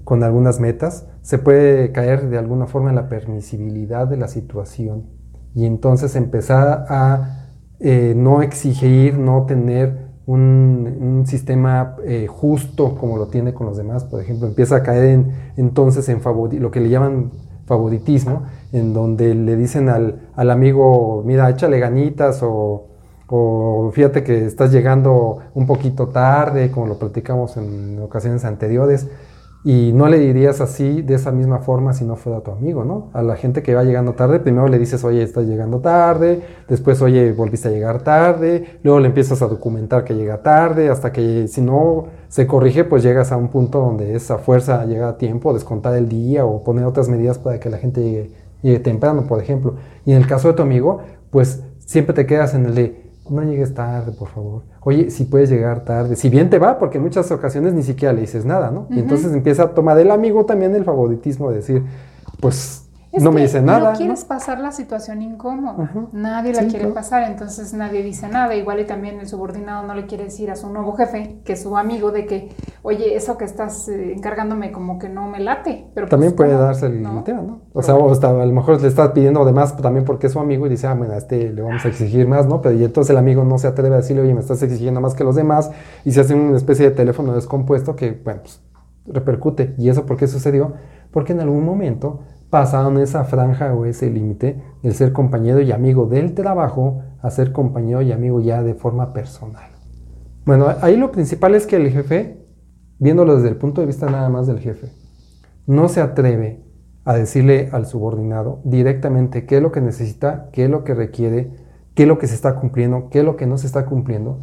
con 0.07 0.23
algunas 0.23 0.61
metas, 0.61 1.05
se 1.23 1.37
puede 1.37 1.91
caer 1.91 2.31
de 2.31 2.39
alguna 2.39 2.69
forma 2.69 2.91
en 2.91 2.95
la 2.95 3.09
permisibilidad 3.09 4.07
de 4.07 4.17
la 4.17 4.29
situación 4.29 5.07
y 5.53 5.67
entonces 5.67 6.15
empezar 6.15 6.87
a 6.89 7.49
eh, 7.81 8.15
no 8.17 8.41
exigir, 8.41 9.19
no 9.19 9.47
tener 9.47 10.07
un, 10.25 11.25
sistema 11.27 11.97
eh, 12.05 12.29
justo 12.29 12.95
como 12.95 13.17
lo 13.17 13.27
tiene 13.27 13.53
con 13.53 13.67
los 13.67 13.77
demás. 13.77 14.05
Por 14.05 14.21
ejemplo, 14.23 14.47
empieza 14.47 14.77
a 14.77 14.83
caer 14.85 15.07
en, 15.07 15.33
entonces 15.57 16.09
en 16.09 16.21
lo 16.61 16.71
que 16.71 16.79
le 16.79 16.89
llaman 16.89 17.33
favoritismo, 17.65 18.45
en 18.71 18.95
donde 18.95 19.35
le 19.35 19.57
dicen 19.57 19.89
al, 19.89 20.29
al 20.37 20.53
amigo, 20.53 21.25
mira, 21.27 21.51
échale 21.51 21.81
ganitas 21.81 22.45
o, 22.45 22.87
o 23.27 23.91
fíjate 23.93 24.23
que 24.23 24.47
estás 24.47 24.71
llegando 24.71 25.39
un 25.55 25.67
poquito 25.67 26.11
tarde, 26.11 26.71
como 26.71 26.87
lo 26.87 26.97
platicamos 26.97 27.57
en 27.57 28.01
ocasiones 28.01 28.45
anteriores. 28.45 29.09
Y 29.69 29.93
no 29.93 30.07
le 30.09 30.21
dirías 30.21 30.61
así, 30.61 31.03
de 31.03 31.17
esa 31.17 31.33
misma 31.33 31.59
forma, 31.59 31.93
si 31.93 32.05
no 32.05 32.15
fuera 32.15 32.41
tu 32.41 32.53
amigo, 32.53 32.85
¿no? 32.85 33.11
A 33.13 33.25
la 33.25 33.35
gente 33.35 33.65
que 33.65 33.75
va 33.75 33.83
llegando 33.83 34.13
tarde, 34.13 34.39
primero 34.39 34.69
le 34.69 34.79
dices, 34.79 35.03
oye, 35.03 35.25
estás 35.25 35.45
llegando 35.45 35.81
tarde, 35.81 36.41
después, 36.69 37.03
oye, 37.03 37.33
volviste 37.33 37.67
a 37.67 37.71
llegar 37.73 38.01
tarde, 38.03 38.79
luego 38.85 39.01
le 39.01 39.09
empiezas 39.09 39.43
a 39.43 39.49
documentar 39.49 40.05
que 40.05 40.15
llega 40.15 40.41
tarde, 40.41 40.89
hasta 40.89 41.11
que 41.11 41.49
si 41.49 41.63
no 41.63 42.05
se 42.29 42.47
corrige, 42.47 42.85
pues 42.85 43.03
llegas 43.03 43.33
a 43.33 43.37
un 43.37 43.49
punto 43.49 43.81
donde 43.81 44.15
esa 44.15 44.39
fuerza 44.39 44.85
llega 44.85 45.09
a 45.09 45.19
tiempo, 45.19 45.53
descontar 45.53 45.97
el 45.97 46.09
día 46.09 46.45
o 46.45 46.63
poner 46.63 46.85
otras 46.85 47.09
medidas 47.09 47.39
para 47.39 47.59
que 47.59 47.69
la 47.69 47.79
gente 47.79 48.03
llegue, 48.03 48.31
llegue 48.63 48.79
temprano, 48.79 49.27
por 49.27 49.43
ejemplo. 49.43 49.75
Y 50.05 50.13
en 50.13 50.19
el 50.19 50.29
caso 50.29 50.47
de 50.47 50.55
tu 50.55 50.63
amigo, 50.63 51.01
pues 51.31 51.65
siempre 51.79 52.15
te 52.15 52.25
quedas 52.25 52.55
en 52.55 52.67
el 52.67 52.75
de, 52.77 53.06
no 53.31 53.43
llegues 53.43 53.75
tarde, 53.75 54.13
por 54.13 54.29
favor. 54.29 54.63
Oye, 54.81 55.11
si 55.11 55.25
puedes 55.25 55.51
llegar 55.51 55.85
tarde, 55.85 56.17
si 56.17 56.29
bien 56.29 56.49
te 56.51 56.59
va, 56.59 56.79
porque 56.79 56.99
en 56.99 57.05
muchas 57.05 57.31
ocasiones 57.31 57.75
ni 57.75 57.83
siquiera 57.83 58.13
le 58.13 58.23
dices 58.23 58.45
nada, 58.45 58.71
¿no? 58.71 58.87
Y 58.91 58.99
entonces 58.99 59.33
empieza 59.33 59.65
a 59.65 59.75
tomar 59.75 59.97
del 59.97 60.11
amigo 60.11 60.45
también 60.47 60.75
el 60.75 60.85
favoritismo 60.85 61.51
de 61.51 61.57
decir, 61.57 61.83
pues 62.41 62.86
no 63.21 63.33
me 63.33 63.43
dice 63.43 63.63
nada. 63.63 63.93
No 63.93 63.97
quieres 63.97 64.25
pasar 64.25 64.61
la 64.61 64.73
situación 64.73 65.23
incómoda. 65.23 65.91
Nadie 66.13 66.53
la 66.53 66.67
quiere 66.67 66.89
pasar, 66.89 67.31
entonces 67.31 67.73
nadie 67.73 68.03
dice 68.03 68.29
nada. 68.29 68.55
Igual 68.55 68.81
y 68.81 68.85
también 68.85 69.21
el 69.21 69.29
subordinado 69.29 69.87
no 69.87 69.95
le 69.95 70.07
quiere 70.07 70.25
decir 70.25 70.51
a 70.51 70.57
su 70.57 70.69
nuevo 70.71 70.95
jefe, 70.95 71.41
que 71.45 71.55
es 71.55 71.63
su 71.63 71.77
amigo, 71.77 72.11
de 72.11 72.27
que, 72.27 72.51
oye, 72.83 73.17
eso 73.17 73.37
que 73.37 73.45
estás 73.45 73.89
eh, 73.89 74.13
encargándome 74.15 74.73
como 74.73 74.99
que 74.99 75.09
no 75.09 75.29
me 75.29 75.41
late. 75.41 75.91
Pero 75.95 76.09
también 76.09 76.35
pues, 76.35 76.49
puede 76.49 76.61
darse 76.61 76.87
el 76.87 77.03
¿no? 77.03 77.23
tema, 77.25 77.43
¿no? 77.43 77.61
O 77.73 77.83
sea, 77.83 77.95
o 77.95 78.11
hasta, 78.11 78.31
a 78.31 78.47
lo 78.47 78.53
mejor 78.53 78.81
le 78.81 78.89
estás 78.89 79.11
pidiendo 79.11 79.43
además 79.43 79.77
también 79.77 80.05
porque 80.05 80.27
es 80.27 80.33
su 80.33 80.41
amigo 80.41 80.67
y 80.67 80.71
dice, 80.71 80.87
ah, 80.87 80.95
bueno, 80.95 81.15
a 81.15 81.19
este 81.19 81.53
le 81.53 81.63
vamos 81.63 81.85
a 81.85 81.89
exigir 81.89 82.27
más, 82.27 82.47
¿no? 82.47 82.61
Pero 82.61 82.75
y 82.77 82.85
entonces 82.85 83.11
el 83.11 83.17
amigo 83.17 83.45
no 83.45 83.59
se 83.59 83.67
atreve 83.67 83.95
a 83.95 83.99
decirle, 83.99 84.23
oye, 84.23 84.35
me 84.35 84.41
estás 84.41 84.63
exigiendo 84.63 85.01
más 85.01 85.15
que 85.15 85.25
los 85.25 85.37
demás 85.37 85.71
y 86.05 86.13
se 86.13 86.21
hace 86.21 86.35
una 86.35 86.57
especie 86.57 86.91
de 86.91 86.95
teléfono 86.95 87.35
descompuesto 87.35 87.97
que, 87.97 88.13
bueno, 88.13 88.41
pues 88.43 88.61
repercute. 89.07 89.75
¿Y 89.79 89.89
eso 89.89 90.07
por 90.07 90.17
qué 90.17 90.27
sucedió? 90.27 90.75
Porque 91.11 91.33
en 91.33 91.41
algún 91.41 91.65
momento 91.65 92.21
pasaron 92.51 92.99
esa 92.99 93.25
franja 93.25 93.75
o 93.75 93.85
ese 93.85 94.11
límite 94.11 94.63
el 94.83 94.95
ser 94.95 95.13
compañero 95.13 95.61
y 95.61 95.73
amigo 95.73 96.07
del 96.07 96.35
trabajo 96.35 97.03
a 97.21 97.31
ser 97.31 97.53
compañero 97.53 98.03
y 98.03 98.13
amigo 98.13 98.41
ya 98.41 98.63
de 98.63 98.75
forma 98.75 99.13
personal. 99.13 99.71
Bueno, 100.45 100.67
ahí 100.81 100.97
lo 100.97 101.11
principal 101.11 101.55
es 101.55 101.67
que 101.67 101.77
el 101.77 101.91
jefe, 101.91 102.47
viéndolo 102.99 103.37
desde 103.37 103.49
el 103.49 103.57
punto 103.57 103.81
de 103.81 103.89
vista 103.89 104.09
nada 104.09 104.29
más 104.29 104.47
del 104.47 104.61
jefe, 104.61 104.93
no 105.67 105.89
se 105.89 106.01
atreve 106.01 106.63
a 107.05 107.15
decirle 107.15 107.69
al 107.73 107.87
subordinado 107.87 108.61
directamente 108.65 109.45
qué 109.45 109.57
es 109.57 109.63
lo 109.63 109.73
que 109.73 109.81
necesita, 109.81 110.51
qué 110.53 110.65
es 110.65 110.71
lo 110.71 110.85
que 110.85 110.95
requiere, 110.95 111.51
qué 111.95 112.05
es 112.05 112.09
lo 112.09 112.19
que 112.19 112.29
se 112.29 112.35
está 112.35 112.57
cumpliendo, 112.61 113.09
qué 113.11 113.21
es 113.21 113.25
lo 113.25 113.37
que 113.37 113.47
no 113.47 113.59
se 113.59 113.67
está 113.67 113.87
cumpliendo, 113.87 114.41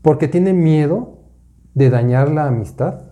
porque 0.00 0.26
tiene 0.26 0.52
miedo 0.52 1.18
de 1.74 1.90
dañar 1.90 2.30
la 2.30 2.46
amistad 2.46 3.11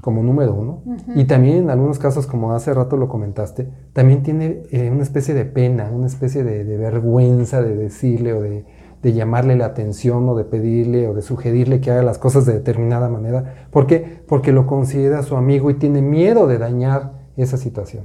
como 0.00 0.22
número 0.22 0.54
uno. 0.54 0.82
Y 1.14 1.24
también 1.24 1.58
en 1.58 1.70
algunos 1.70 1.98
casos, 1.98 2.26
como 2.26 2.52
hace 2.52 2.72
rato 2.72 2.96
lo 2.96 3.08
comentaste, 3.08 3.68
también 3.92 4.22
tiene 4.22 4.62
eh, 4.70 4.90
una 4.90 5.02
especie 5.02 5.34
de 5.34 5.44
pena, 5.44 5.90
una 5.92 6.06
especie 6.06 6.44
de, 6.44 6.64
vergüenza 6.76 7.62
de 7.62 7.76
decirle 7.76 8.32
o 8.32 8.40
de, 8.40 8.64
llamarle 9.02 9.56
la 9.56 9.66
atención 9.66 10.28
o 10.28 10.36
de 10.36 10.44
pedirle 10.44 11.08
o 11.08 11.14
de 11.14 11.22
sugerirle 11.22 11.80
que 11.80 11.90
haga 11.90 12.02
las 12.02 12.18
cosas 12.18 12.46
de 12.46 12.54
determinada 12.54 13.08
manera. 13.08 13.66
¿Por 13.70 13.86
qué? 13.86 14.22
Porque 14.26 14.52
lo 14.52 14.66
considera 14.66 15.22
su 15.22 15.36
amigo 15.36 15.70
y 15.70 15.74
tiene 15.74 16.02
miedo 16.02 16.46
de 16.46 16.58
dañar 16.58 17.12
esa 17.36 17.56
situación. 17.56 18.04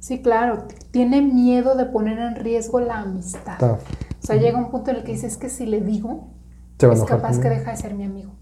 Sí, 0.00 0.20
claro, 0.20 0.64
tiene 0.90 1.22
miedo 1.22 1.76
de 1.76 1.86
poner 1.86 2.18
en 2.18 2.36
riesgo 2.36 2.80
la 2.80 3.00
amistad. 3.00 3.58
O 3.62 3.78
sea, 4.26 4.36
llega 4.36 4.58
un 4.58 4.70
punto 4.70 4.90
en 4.90 4.98
el 4.98 5.04
que 5.04 5.12
dices 5.12 5.36
que 5.36 5.48
si 5.48 5.66
le 5.66 5.80
digo, 5.80 6.34
es 6.78 7.04
capaz 7.04 7.38
que 7.38 7.48
deja 7.48 7.70
de 7.70 7.76
ser 7.76 7.94
mi 7.94 8.04
amigo. 8.04 8.32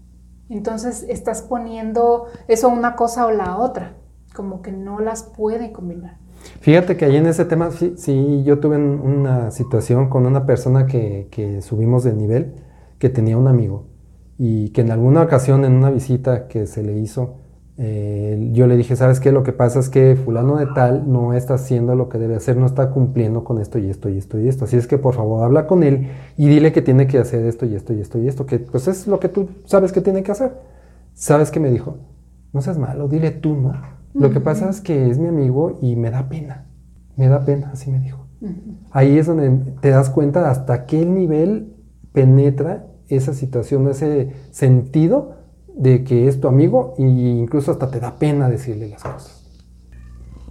Entonces 0.49 1.05
estás 1.09 1.41
poniendo 1.41 2.27
eso 2.47 2.69
una 2.69 2.95
cosa 2.95 3.25
o 3.25 3.31
la 3.31 3.57
otra, 3.57 3.93
como 4.35 4.61
que 4.61 4.71
no 4.71 4.99
las 4.99 5.23
puede 5.23 5.71
combinar. 5.71 6.17
Fíjate 6.59 6.97
que 6.97 7.05
ahí 7.05 7.15
en 7.15 7.27
ese 7.27 7.45
tema, 7.45 7.69
sí, 7.71 8.43
yo 8.43 8.59
tuve 8.59 8.77
una 8.77 9.51
situación 9.51 10.09
con 10.09 10.25
una 10.25 10.45
persona 10.45 10.85
que, 10.85 11.27
que, 11.31 11.61
subimos 11.61 12.03
de 12.03 12.13
nivel, 12.13 12.55
que 12.99 13.09
tenía 13.09 13.37
un 13.37 13.47
amigo, 13.47 13.85
y 14.37 14.69
que 14.69 14.81
en 14.81 14.91
alguna 14.91 15.21
ocasión, 15.21 15.63
en 15.63 15.73
una 15.73 15.89
visita 15.89 16.47
que 16.47 16.67
se 16.67 16.83
le 16.83 16.97
hizo, 16.97 17.42
eh, 17.77 18.49
yo 18.53 18.67
le 18.67 18.77
dije, 18.77 18.95
¿sabes 18.95 19.19
qué? 19.19 19.31
Lo 19.31 19.41
que 19.43 19.51
pasa 19.51 19.79
es 19.79 19.89
que 19.89 20.15
fulano 20.15 20.57
de 20.57 20.67
tal 20.67 21.11
no 21.11 21.33
está 21.33 21.55
haciendo 21.55 21.95
lo 21.95 22.07
que 22.07 22.19
debe 22.19 22.35
hacer, 22.35 22.55
no 22.55 22.67
está 22.67 22.91
cumpliendo 22.91 23.43
con 23.43 23.59
esto 23.59 23.79
y 23.79 23.89
esto 23.89 24.09
y 24.09 24.17
esto 24.17 24.39
y 24.39 24.47
esto. 24.47 24.65
Así 24.65 24.77
es 24.77 24.85
que 24.85 24.97
por 24.97 25.15
favor 25.15 25.43
habla 25.43 25.65
con 25.65 25.83
él 25.83 26.09
y 26.37 26.47
dile 26.47 26.71
que 26.71 26.81
tiene 26.81 27.07
que 27.07 27.17
hacer 27.17 27.45
esto 27.45 27.65
y 27.65 27.75
esto 27.75 27.93
y 27.93 28.01
esto 28.01 28.19
y 28.19 28.27
esto, 28.27 28.45
que 28.45 28.59
pues 28.59 28.87
es 28.87 29.07
lo 29.07 29.19
que 29.19 29.29
tú 29.29 29.49
sabes 29.65 29.91
que 29.91 30.01
tiene 30.01 30.21
que 30.21 30.31
hacer. 30.31 30.53
¿Sabes 31.13 31.49
qué 31.51 31.59
me 31.59 31.71
dijo? 31.71 31.97
No 32.51 32.61
seas 32.61 32.77
malo, 32.77 33.07
dile 33.07 33.31
tú, 33.31 33.55
¿no? 33.55 33.73
Lo 34.13 34.29
que 34.29 34.39
pasa 34.39 34.69
es 34.69 34.79
que 34.79 35.09
es 35.09 35.17
mi 35.17 35.27
amigo 35.27 35.79
y 35.81 35.95
me 35.95 36.11
da 36.11 36.29
pena. 36.29 36.67
Me 37.15 37.27
da 37.27 37.43
pena, 37.43 37.71
así 37.73 37.89
me 37.89 37.99
dijo. 37.99 38.27
Ahí 38.91 39.17
es 39.17 39.25
donde 39.25 39.71
te 39.81 39.89
das 39.89 40.11
cuenta 40.11 40.51
hasta 40.51 40.85
qué 40.85 41.05
nivel 41.05 41.73
penetra 42.11 42.85
esa 43.07 43.33
situación, 43.33 43.87
ese 43.87 44.31
sentido 44.51 45.42
de 45.75 46.03
que 46.03 46.27
es 46.27 46.39
tu 46.39 46.47
amigo 46.47 46.93
e 46.97 47.03
incluso 47.03 47.71
hasta 47.71 47.89
te 47.89 47.99
da 47.99 48.17
pena 48.17 48.49
decirle 48.49 48.89
las 48.89 49.03
cosas. 49.03 49.43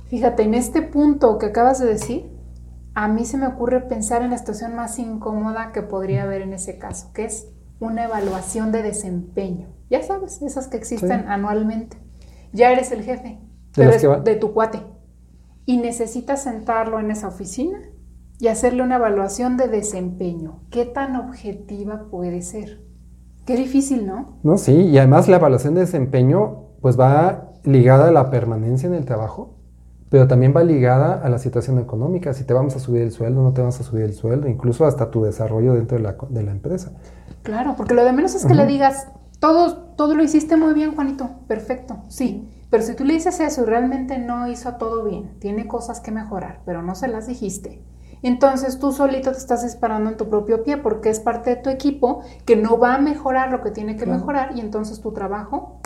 Fíjate, 0.07 0.43
en 0.43 0.55
este 0.55 0.83
punto 0.83 1.39
que 1.39 1.47
acabas 1.47 1.79
de 1.79 1.87
decir, 1.87 2.31
a 2.95 3.09
mí 3.09 3.25
se 3.25 3.39
me 3.39 3.47
ocurre 3.47 3.81
pensar 3.81 4.23
en 4.23 4.31
la 4.31 4.39
situación 4.39 4.77
más 4.77 4.99
incómoda 4.99 5.73
que 5.73 5.83
podría 5.83 6.25
haber 6.25 6.43
en 6.43 6.53
ese 6.53 6.79
caso, 6.79 7.11
que 7.15 7.25
es 7.25 7.49
una 7.81 8.05
evaluación 8.05 8.73
de 8.73 8.83
desempeño. 8.83 9.69
Ya 9.89 10.03
sabes, 10.03 10.43
esas 10.43 10.69
que 10.69 10.77
existen 10.77 11.25
anualmente. 11.29 11.97
Ya 12.53 12.71
eres 12.71 12.93
el 12.93 13.03
jefe, 13.03 13.41
pero 13.75 13.91
es 13.91 14.25
de 14.25 14.37
tu 14.37 14.53
cuate. 14.53 14.81
Y 15.65 15.79
necesitas 15.79 16.43
sentarlo 16.43 17.01
en 17.01 17.11
esa 17.11 17.29
oficina 17.29 17.79
y 18.39 18.49
hacerle 18.49 18.83
una 18.83 18.97
evaluación 18.97 19.57
de 19.57 19.69
desempeño. 19.69 20.65
¿Qué 20.71 20.85
tan 20.85 21.17
objetiva 21.17 22.09
puede 22.11 22.43
ser? 22.43 22.83
Qué 23.45 23.57
difícil, 23.57 24.07
¿no? 24.07 24.39
No, 24.43 24.57
sí, 24.57 24.73
y 24.73 24.99
además 24.99 25.29
la 25.29 25.37
evaluación 25.37 25.75
de 25.75 25.81
desempeño 25.81 26.69
pues 26.81 26.99
va 26.99 27.51
ligada 27.65 28.09
a 28.09 28.11
la 28.13 28.31
permanencia 28.31 28.89
en 28.89 28.95
el 28.95 29.05
trabajo, 29.05 29.55
pero 30.09 30.29
también 30.29 30.53
va 30.55 30.63
ligada 30.63 31.15
a 31.15 31.29
la 31.29 31.39
situación 31.39 31.79
económica, 31.79 32.35
si 32.35 32.45
te 32.45 32.53
vamos 32.53 32.77
a 32.77 32.81
subir 32.81 33.03
el 33.03 33.13
sueldo, 33.13 33.43
no 33.43 33.53
te 33.53 33.61
vamos 33.61 33.81
a 33.81 33.83
subir 33.83 34.03
el 34.03 34.15
sueldo, 34.15 34.49
incluso 34.49 34.85
hasta 34.85 35.11
tu 35.11 35.23
desarrollo 35.23 35.75
dentro 35.75 35.97
de 35.97 36.03
la, 36.03 36.17
de 36.29 36.43
la 36.43 36.51
empresa. 36.51 36.93
Claro, 37.43 37.75
porque 37.77 37.95
lo 37.95 38.05
de 38.05 38.13
menos 38.13 38.35
es 38.35 38.45
que 38.45 38.55
le 38.55 38.67
digas, 38.67 39.09
todo, 39.39 39.77
todo 39.97 40.15
lo 40.15 40.23
hiciste 40.23 40.57
muy 40.57 40.75
bien, 40.75 40.95
Juanito, 40.95 41.31
perfecto, 41.49 41.97
sí, 42.09 42.49
pero 42.71 42.83
si 42.83 42.95
tú 42.95 43.05
le 43.05 43.15
dices 43.15 43.41
eso 43.41 43.63
y 43.63 43.65
realmente 43.65 44.19
no 44.19 44.49
hizo 44.49 44.75
todo 44.75 45.05
bien, 45.05 45.39
tiene 45.41 45.67
cosas 45.67 46.01
que 46.01 46.11
mejorar, 46.11 46.61
pero 46.65 46.83
no 46.83 46.95
se 46.95 47.09
las 47.09 47.27
dijiste, 47.27 47.83
entonces 48.23 48.79
tú 48.79 48.93
solito 48.93 49.33
te 49.33 49.39
estás 49.39 49.63
disparando 49.63 50.11
en 50.11 50.17
tu 50.17 50.29
propio 50.29 50.63
pie 50.63 50.77
porque 50.77 51.11
es 51.11 51.21
parte 51.21 51.51
de 51.51 51.57
tu 51.57 51.71
equipo 51.71 52.23
que 52.45 52.57
no 52.57 52.79
va 52.79 52.95
a 52.95 52.99
mejorar 52.99 53.51
lo 53.51 53.63
que 53.63 53.71
tiene 53.71 53.97
que 53.97 54.07
mejorar 54.07 54.53
y 54.57 54.61
entonces 54.61 55.01
tu 55.01 55.13
trabajo 55.13 55.81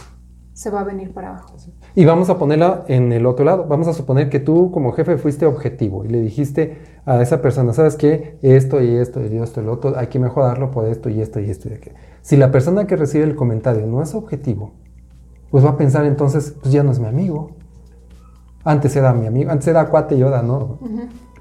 se 0.53 0.70
va 0.70 0.81
a 0.81 0.85
venir 0.85 1.12
para 1.12 1.31
abajo. 1.31 1.55
Y 1.94 2.05
vamos 2.07 2.31
a 2.31 2.38
ponerla 2.38 2.85
en 2.88 3.12
el 3.12 3.27
otro 3.27 3.44
lado. 3.44 3.66
Vamos 3.66 3.88
a 3.88 3.92
suponer 3.92 4.31
que 4.31 4.40
tú 4.40 4.70
como 4.70 4.92
jefe 4.92 5.18
fuiste 5.18 5.44
objetivo 5.44 6.05
y 6.05 6.09
le 6.09 6.20
dijiste 6.20 6.79
a 7.05 7.20
esa 7.20 7.42
persona, 7.42 7.75
¿sabes 7.75 7.96
qué? 7.96 8.38
Esto 8.40 8.83
y 8.83 8.96
esto 8.96 9.22
y 9.22 9.37
esto 9.37 9.61
y 9.61 9.64
lo 9.64 9.72
otro, 9.72 9.99
hay 9.99 10.07
que 10.07 10.18
mejorarlo 10.18 10.70
por 10.70 10.87
esto 10.87 11.11
y 11.11 11.20
esto 11.20 11.40
y 11.40 11.51
esto 11.51 11.68
y 11.68 11.75
aquello. 11.75 11.96
Si 12.22 12.38
la 12.38 12.51
persona 12.51 12.87
que 12.87 12.96
recibe 12.96 13.25
el 13.25 13.37
comentario 13.37 13.87
no 13.87 14.03
es 14.03 14.14
objetivo, 14.14 14.72
pues 15.51 15.62
va 15.64 15.70
a 15.70 15.77
pensar 15.77 16.07
entonces, 16.07 16.55
pues 16.61 16.72
ya 16.72 16.83
no 16.83 16.90
es 16.90 17.01
mi 17.01 17.07
amigo. 17.07 17.51
Antes 18.64 18.96
era 18.96 19.12
mi 19.12 19.27
amigo, 19.27 19.51
antes 19.51 19.68
era 19.68 19.87
cuate 19.88 20.16
y 20.16 20.22
ahora 20.22 20.42
no 20.42 20.79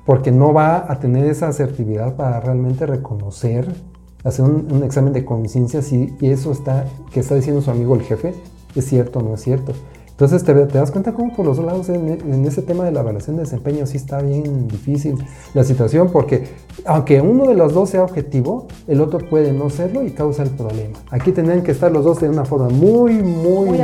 porque 0.06 0.32
no 0.32 0.54
va 0.54 0.92
a 0.92 1.00
tener 1.00 1.26
esa 1.26 1.48
asertividad 1.48 2.16
para 2.16 2.40
realmente 2.40 2.86
reconocer, 2.86 3.68
hacer 4.24 4.46
un, 4.46 4.84
examen 4.84 5.14
de 5.14 5.26
conciencia 5.26 5.82
si 5.82 6.16
eso 6.22 6.52
está, 6.52 6.86
que 7.12 7.20
está 7.20 7.36
diciendo 7.36 7.62
su 7.62 7.72
amigo 7.72 7.96
el 7.96 8.02
jefe, 8.02 8.34
es 8.76 8.86
cierto 8.86 9.20
o 9.20 9.22
no 9.24 9.34
es 9.34 9.42
cierto. 9.42 9.74
Entonces 10.16 10.46
te, 10.46 10.54
das 10.54 10.92
cuenta 10.92 11.12
cómo 11.12 11.36
por 11.36 11.46
los 11.46 11.58
dos 11.58 11.66
lados 11.66 11.90
en, 11.90 12.46
ese 12.46 12.62
tema 12.62 12.86
de 12.86 12.92
la 12.94 13.02
evaluación 13.02 13.36
de 13.36 13.42
desempeño 13.42 13.86
sí 13.86 13.98
está 13.98 14.22
bien 14.22 14.70
difícil 14.70 15.18
la 15.54 15.66
situación 15.66 16.10
porque 16.10 16.48
aunque 16.86 17.20
uno 17.20 17.46
de 17.48 17.54
los 17.54 17.74
dos 17.74 17.90
sea 17.90 18.04
objetivo, 18.04 18.68
el 18.88 19.02
otro 19.02 19.20
puede 19.20 19.52
no 19.52 19.70
serlo 19.70 20.04
y 20.04 20.12
causa 20.12 20.44
el 20.44 20.52
problema. 20.52 20.98
Aquí 21.10 21.34
tendrían 21.34 21.64
que 21.64 21.72
estar 21.72 21.92
los 21.92 22.06
dos 22.06 22.22
de 22.22 22.30
una 22.30 22.46
forma 22.46 22.70
muy, 22.70 23.16
muy, 23.16 23.68
muy 23.68 23.82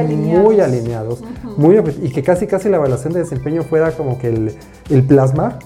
alineados, 0.62 1.22
muy 1.58 1.78
y 2.02 2.12
que 2.12 2.24
casi, 2.24 2.48
casi 2.48 2.70
la 2.70 2.78
evaluación 2.78 3.12
de 3.12 3.20
desempeño 3.20 3.64
fuera 3.64 3.92
como 3.92 4.18
que 4.18 4.30
el, 4.30 4.56
el 4.90 5.04
plasmar 5.04 5.60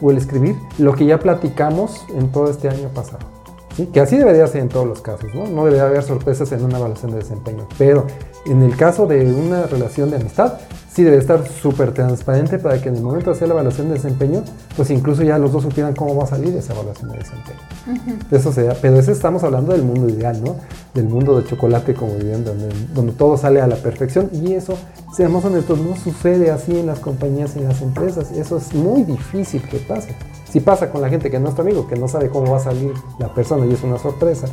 o 0.00 0.10
el 0.10 0.18
escribir 0.18 0.56
lo 0.78 0.94
que 0.94 1.06
ya 1.06 1.18
platicamos 1.18 2.04
en 2.14 2.30
todo 2.30 2.50
este 2.50 2.68
año 2.68 2.88
pasado. 2.88 3.26
Que 3.92 4.00
así 4.00 4.16
debería 4.16 4.46
ser 4.46 4.62
en 4.62 4.68
todos 4.70 4.86
los 4.86 5.02
casos, 5.02 5.34
¿no? 5.34 5.46
No 5.46 5.64
debería 5.64 5.86
haber 5.86 6.02
sorpresas 6.02 6.50
en 6.52 6.64
una 6.64 6.78
evaluación 6.78 7.10
de 7.10 7.18
desempeño. 7.18 7.66
Pero 7.76 8.06
en 8.46 8.62
el 8.62 8.74
caso 8.74 9.06
de 9.06 9.30
una 9.30 9.66
relación 9.66 10.10
de 10.10 10.16
amistad, 10.16 10.54
sí 10.96 11.04
debe 11.04 11.18
estar 11.18 11.46
súper 11.46 11.92
transparente 11.92 12.58
para 12.58 12.80
que 12.80 12.88
en 12.88 12.96
el 12.96 13.02
momento 13.02 13.28
de 13.28 13.36
hacer 13.36 13.48
la 13.48 13.52
evaluación 13.52 13.88
de 13.88 13.94
desempeño, 13.94 14.42
pues 14.74 14.88
incluso 14.88 15.22
ya 15.22 15.36
los 15.36 15.52
dos 15.52 15.62
supieran 15.64 15.94
cómo 15.94 16.16
va 16.16 16.24
a 16.24 16.26
salir 16.26 16.56
esa 16.56 16.72
evaluación 16.72 17.10
de 17.10 17.18
desempeño. 17.18 17.58
Eso 18.30 18.50
sea, 18.50 18.74
pero 18.80 18.98
eso 18.98 19.12
estamos 19.12 19.44
hablando 19.44 19.72
del 19.72 19.82
mundo 19.82 20.08
ideal, 20.08 20.42
¿no? 20.42 20.56
Del 20.94 21.06
mundo 21.06 21.38
de 21.38 21.46
chocolate, 21.46 21.92
como 21.92 22.14
dirían, 22.14 22.46
donde, 22.46 22.70
donde 22.94 23.12
todo 23.12 23.36
sale 23.36 23.60
a 23.60 23.66
la 23.66 23.76
perfección 23.76 24.30
y 24.32 24.54
eso, 24.54 24.78
seamos 25.14 25.44
honestos, 25.44 25.78
no 25.78 25.96
sucede 25.96 26.50
así 26.50 26.78
en 26.78 26.86
las 26.86 27.00
compañías 27.00 27.54
y 27.56 27.58
en 27.58 27.68
las 27.68 27.82
empresas. 27.82 28.32
Eso 28.32 28.56
es 28.56 28.72
muy 28.72 29.02
difícil 29.04 29.62
que 29.68 29.76
pase. 29.76 30.16
Si 30.48 30.60
pasa 30.60 30.90
con 30.90 31.02
la 31.02 31.10
gente 31.10 31.30
que 31.30 31.38
no 31.38 31.50
es 31.50 31.54
tu 31.54 31.60
amigo, 31.60 31.86
que 31.86 31.96
no 31.96 32.08
sabe 32.08 32.30
cómo 32.30 32.52
va 32.52 32.56
a 32.56 32.60
salir 32.60 32.94
la 33.18 33.34
persona 33.34 33.66
y 33.66 33.74
es 33.74 33.82
una 33.82 33.98
sorpresa, 33.98 34.46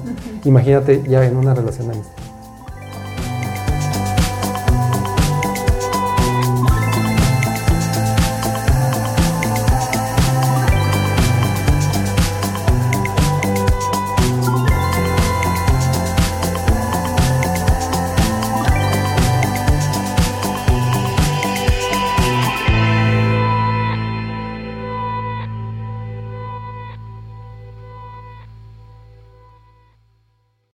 imagínate 0.44 1.04
ya 1.08 1.26
en 1.26 1.38
una 1.38 1.54
relación 1.54 1.90
amistad. 1.90 2.33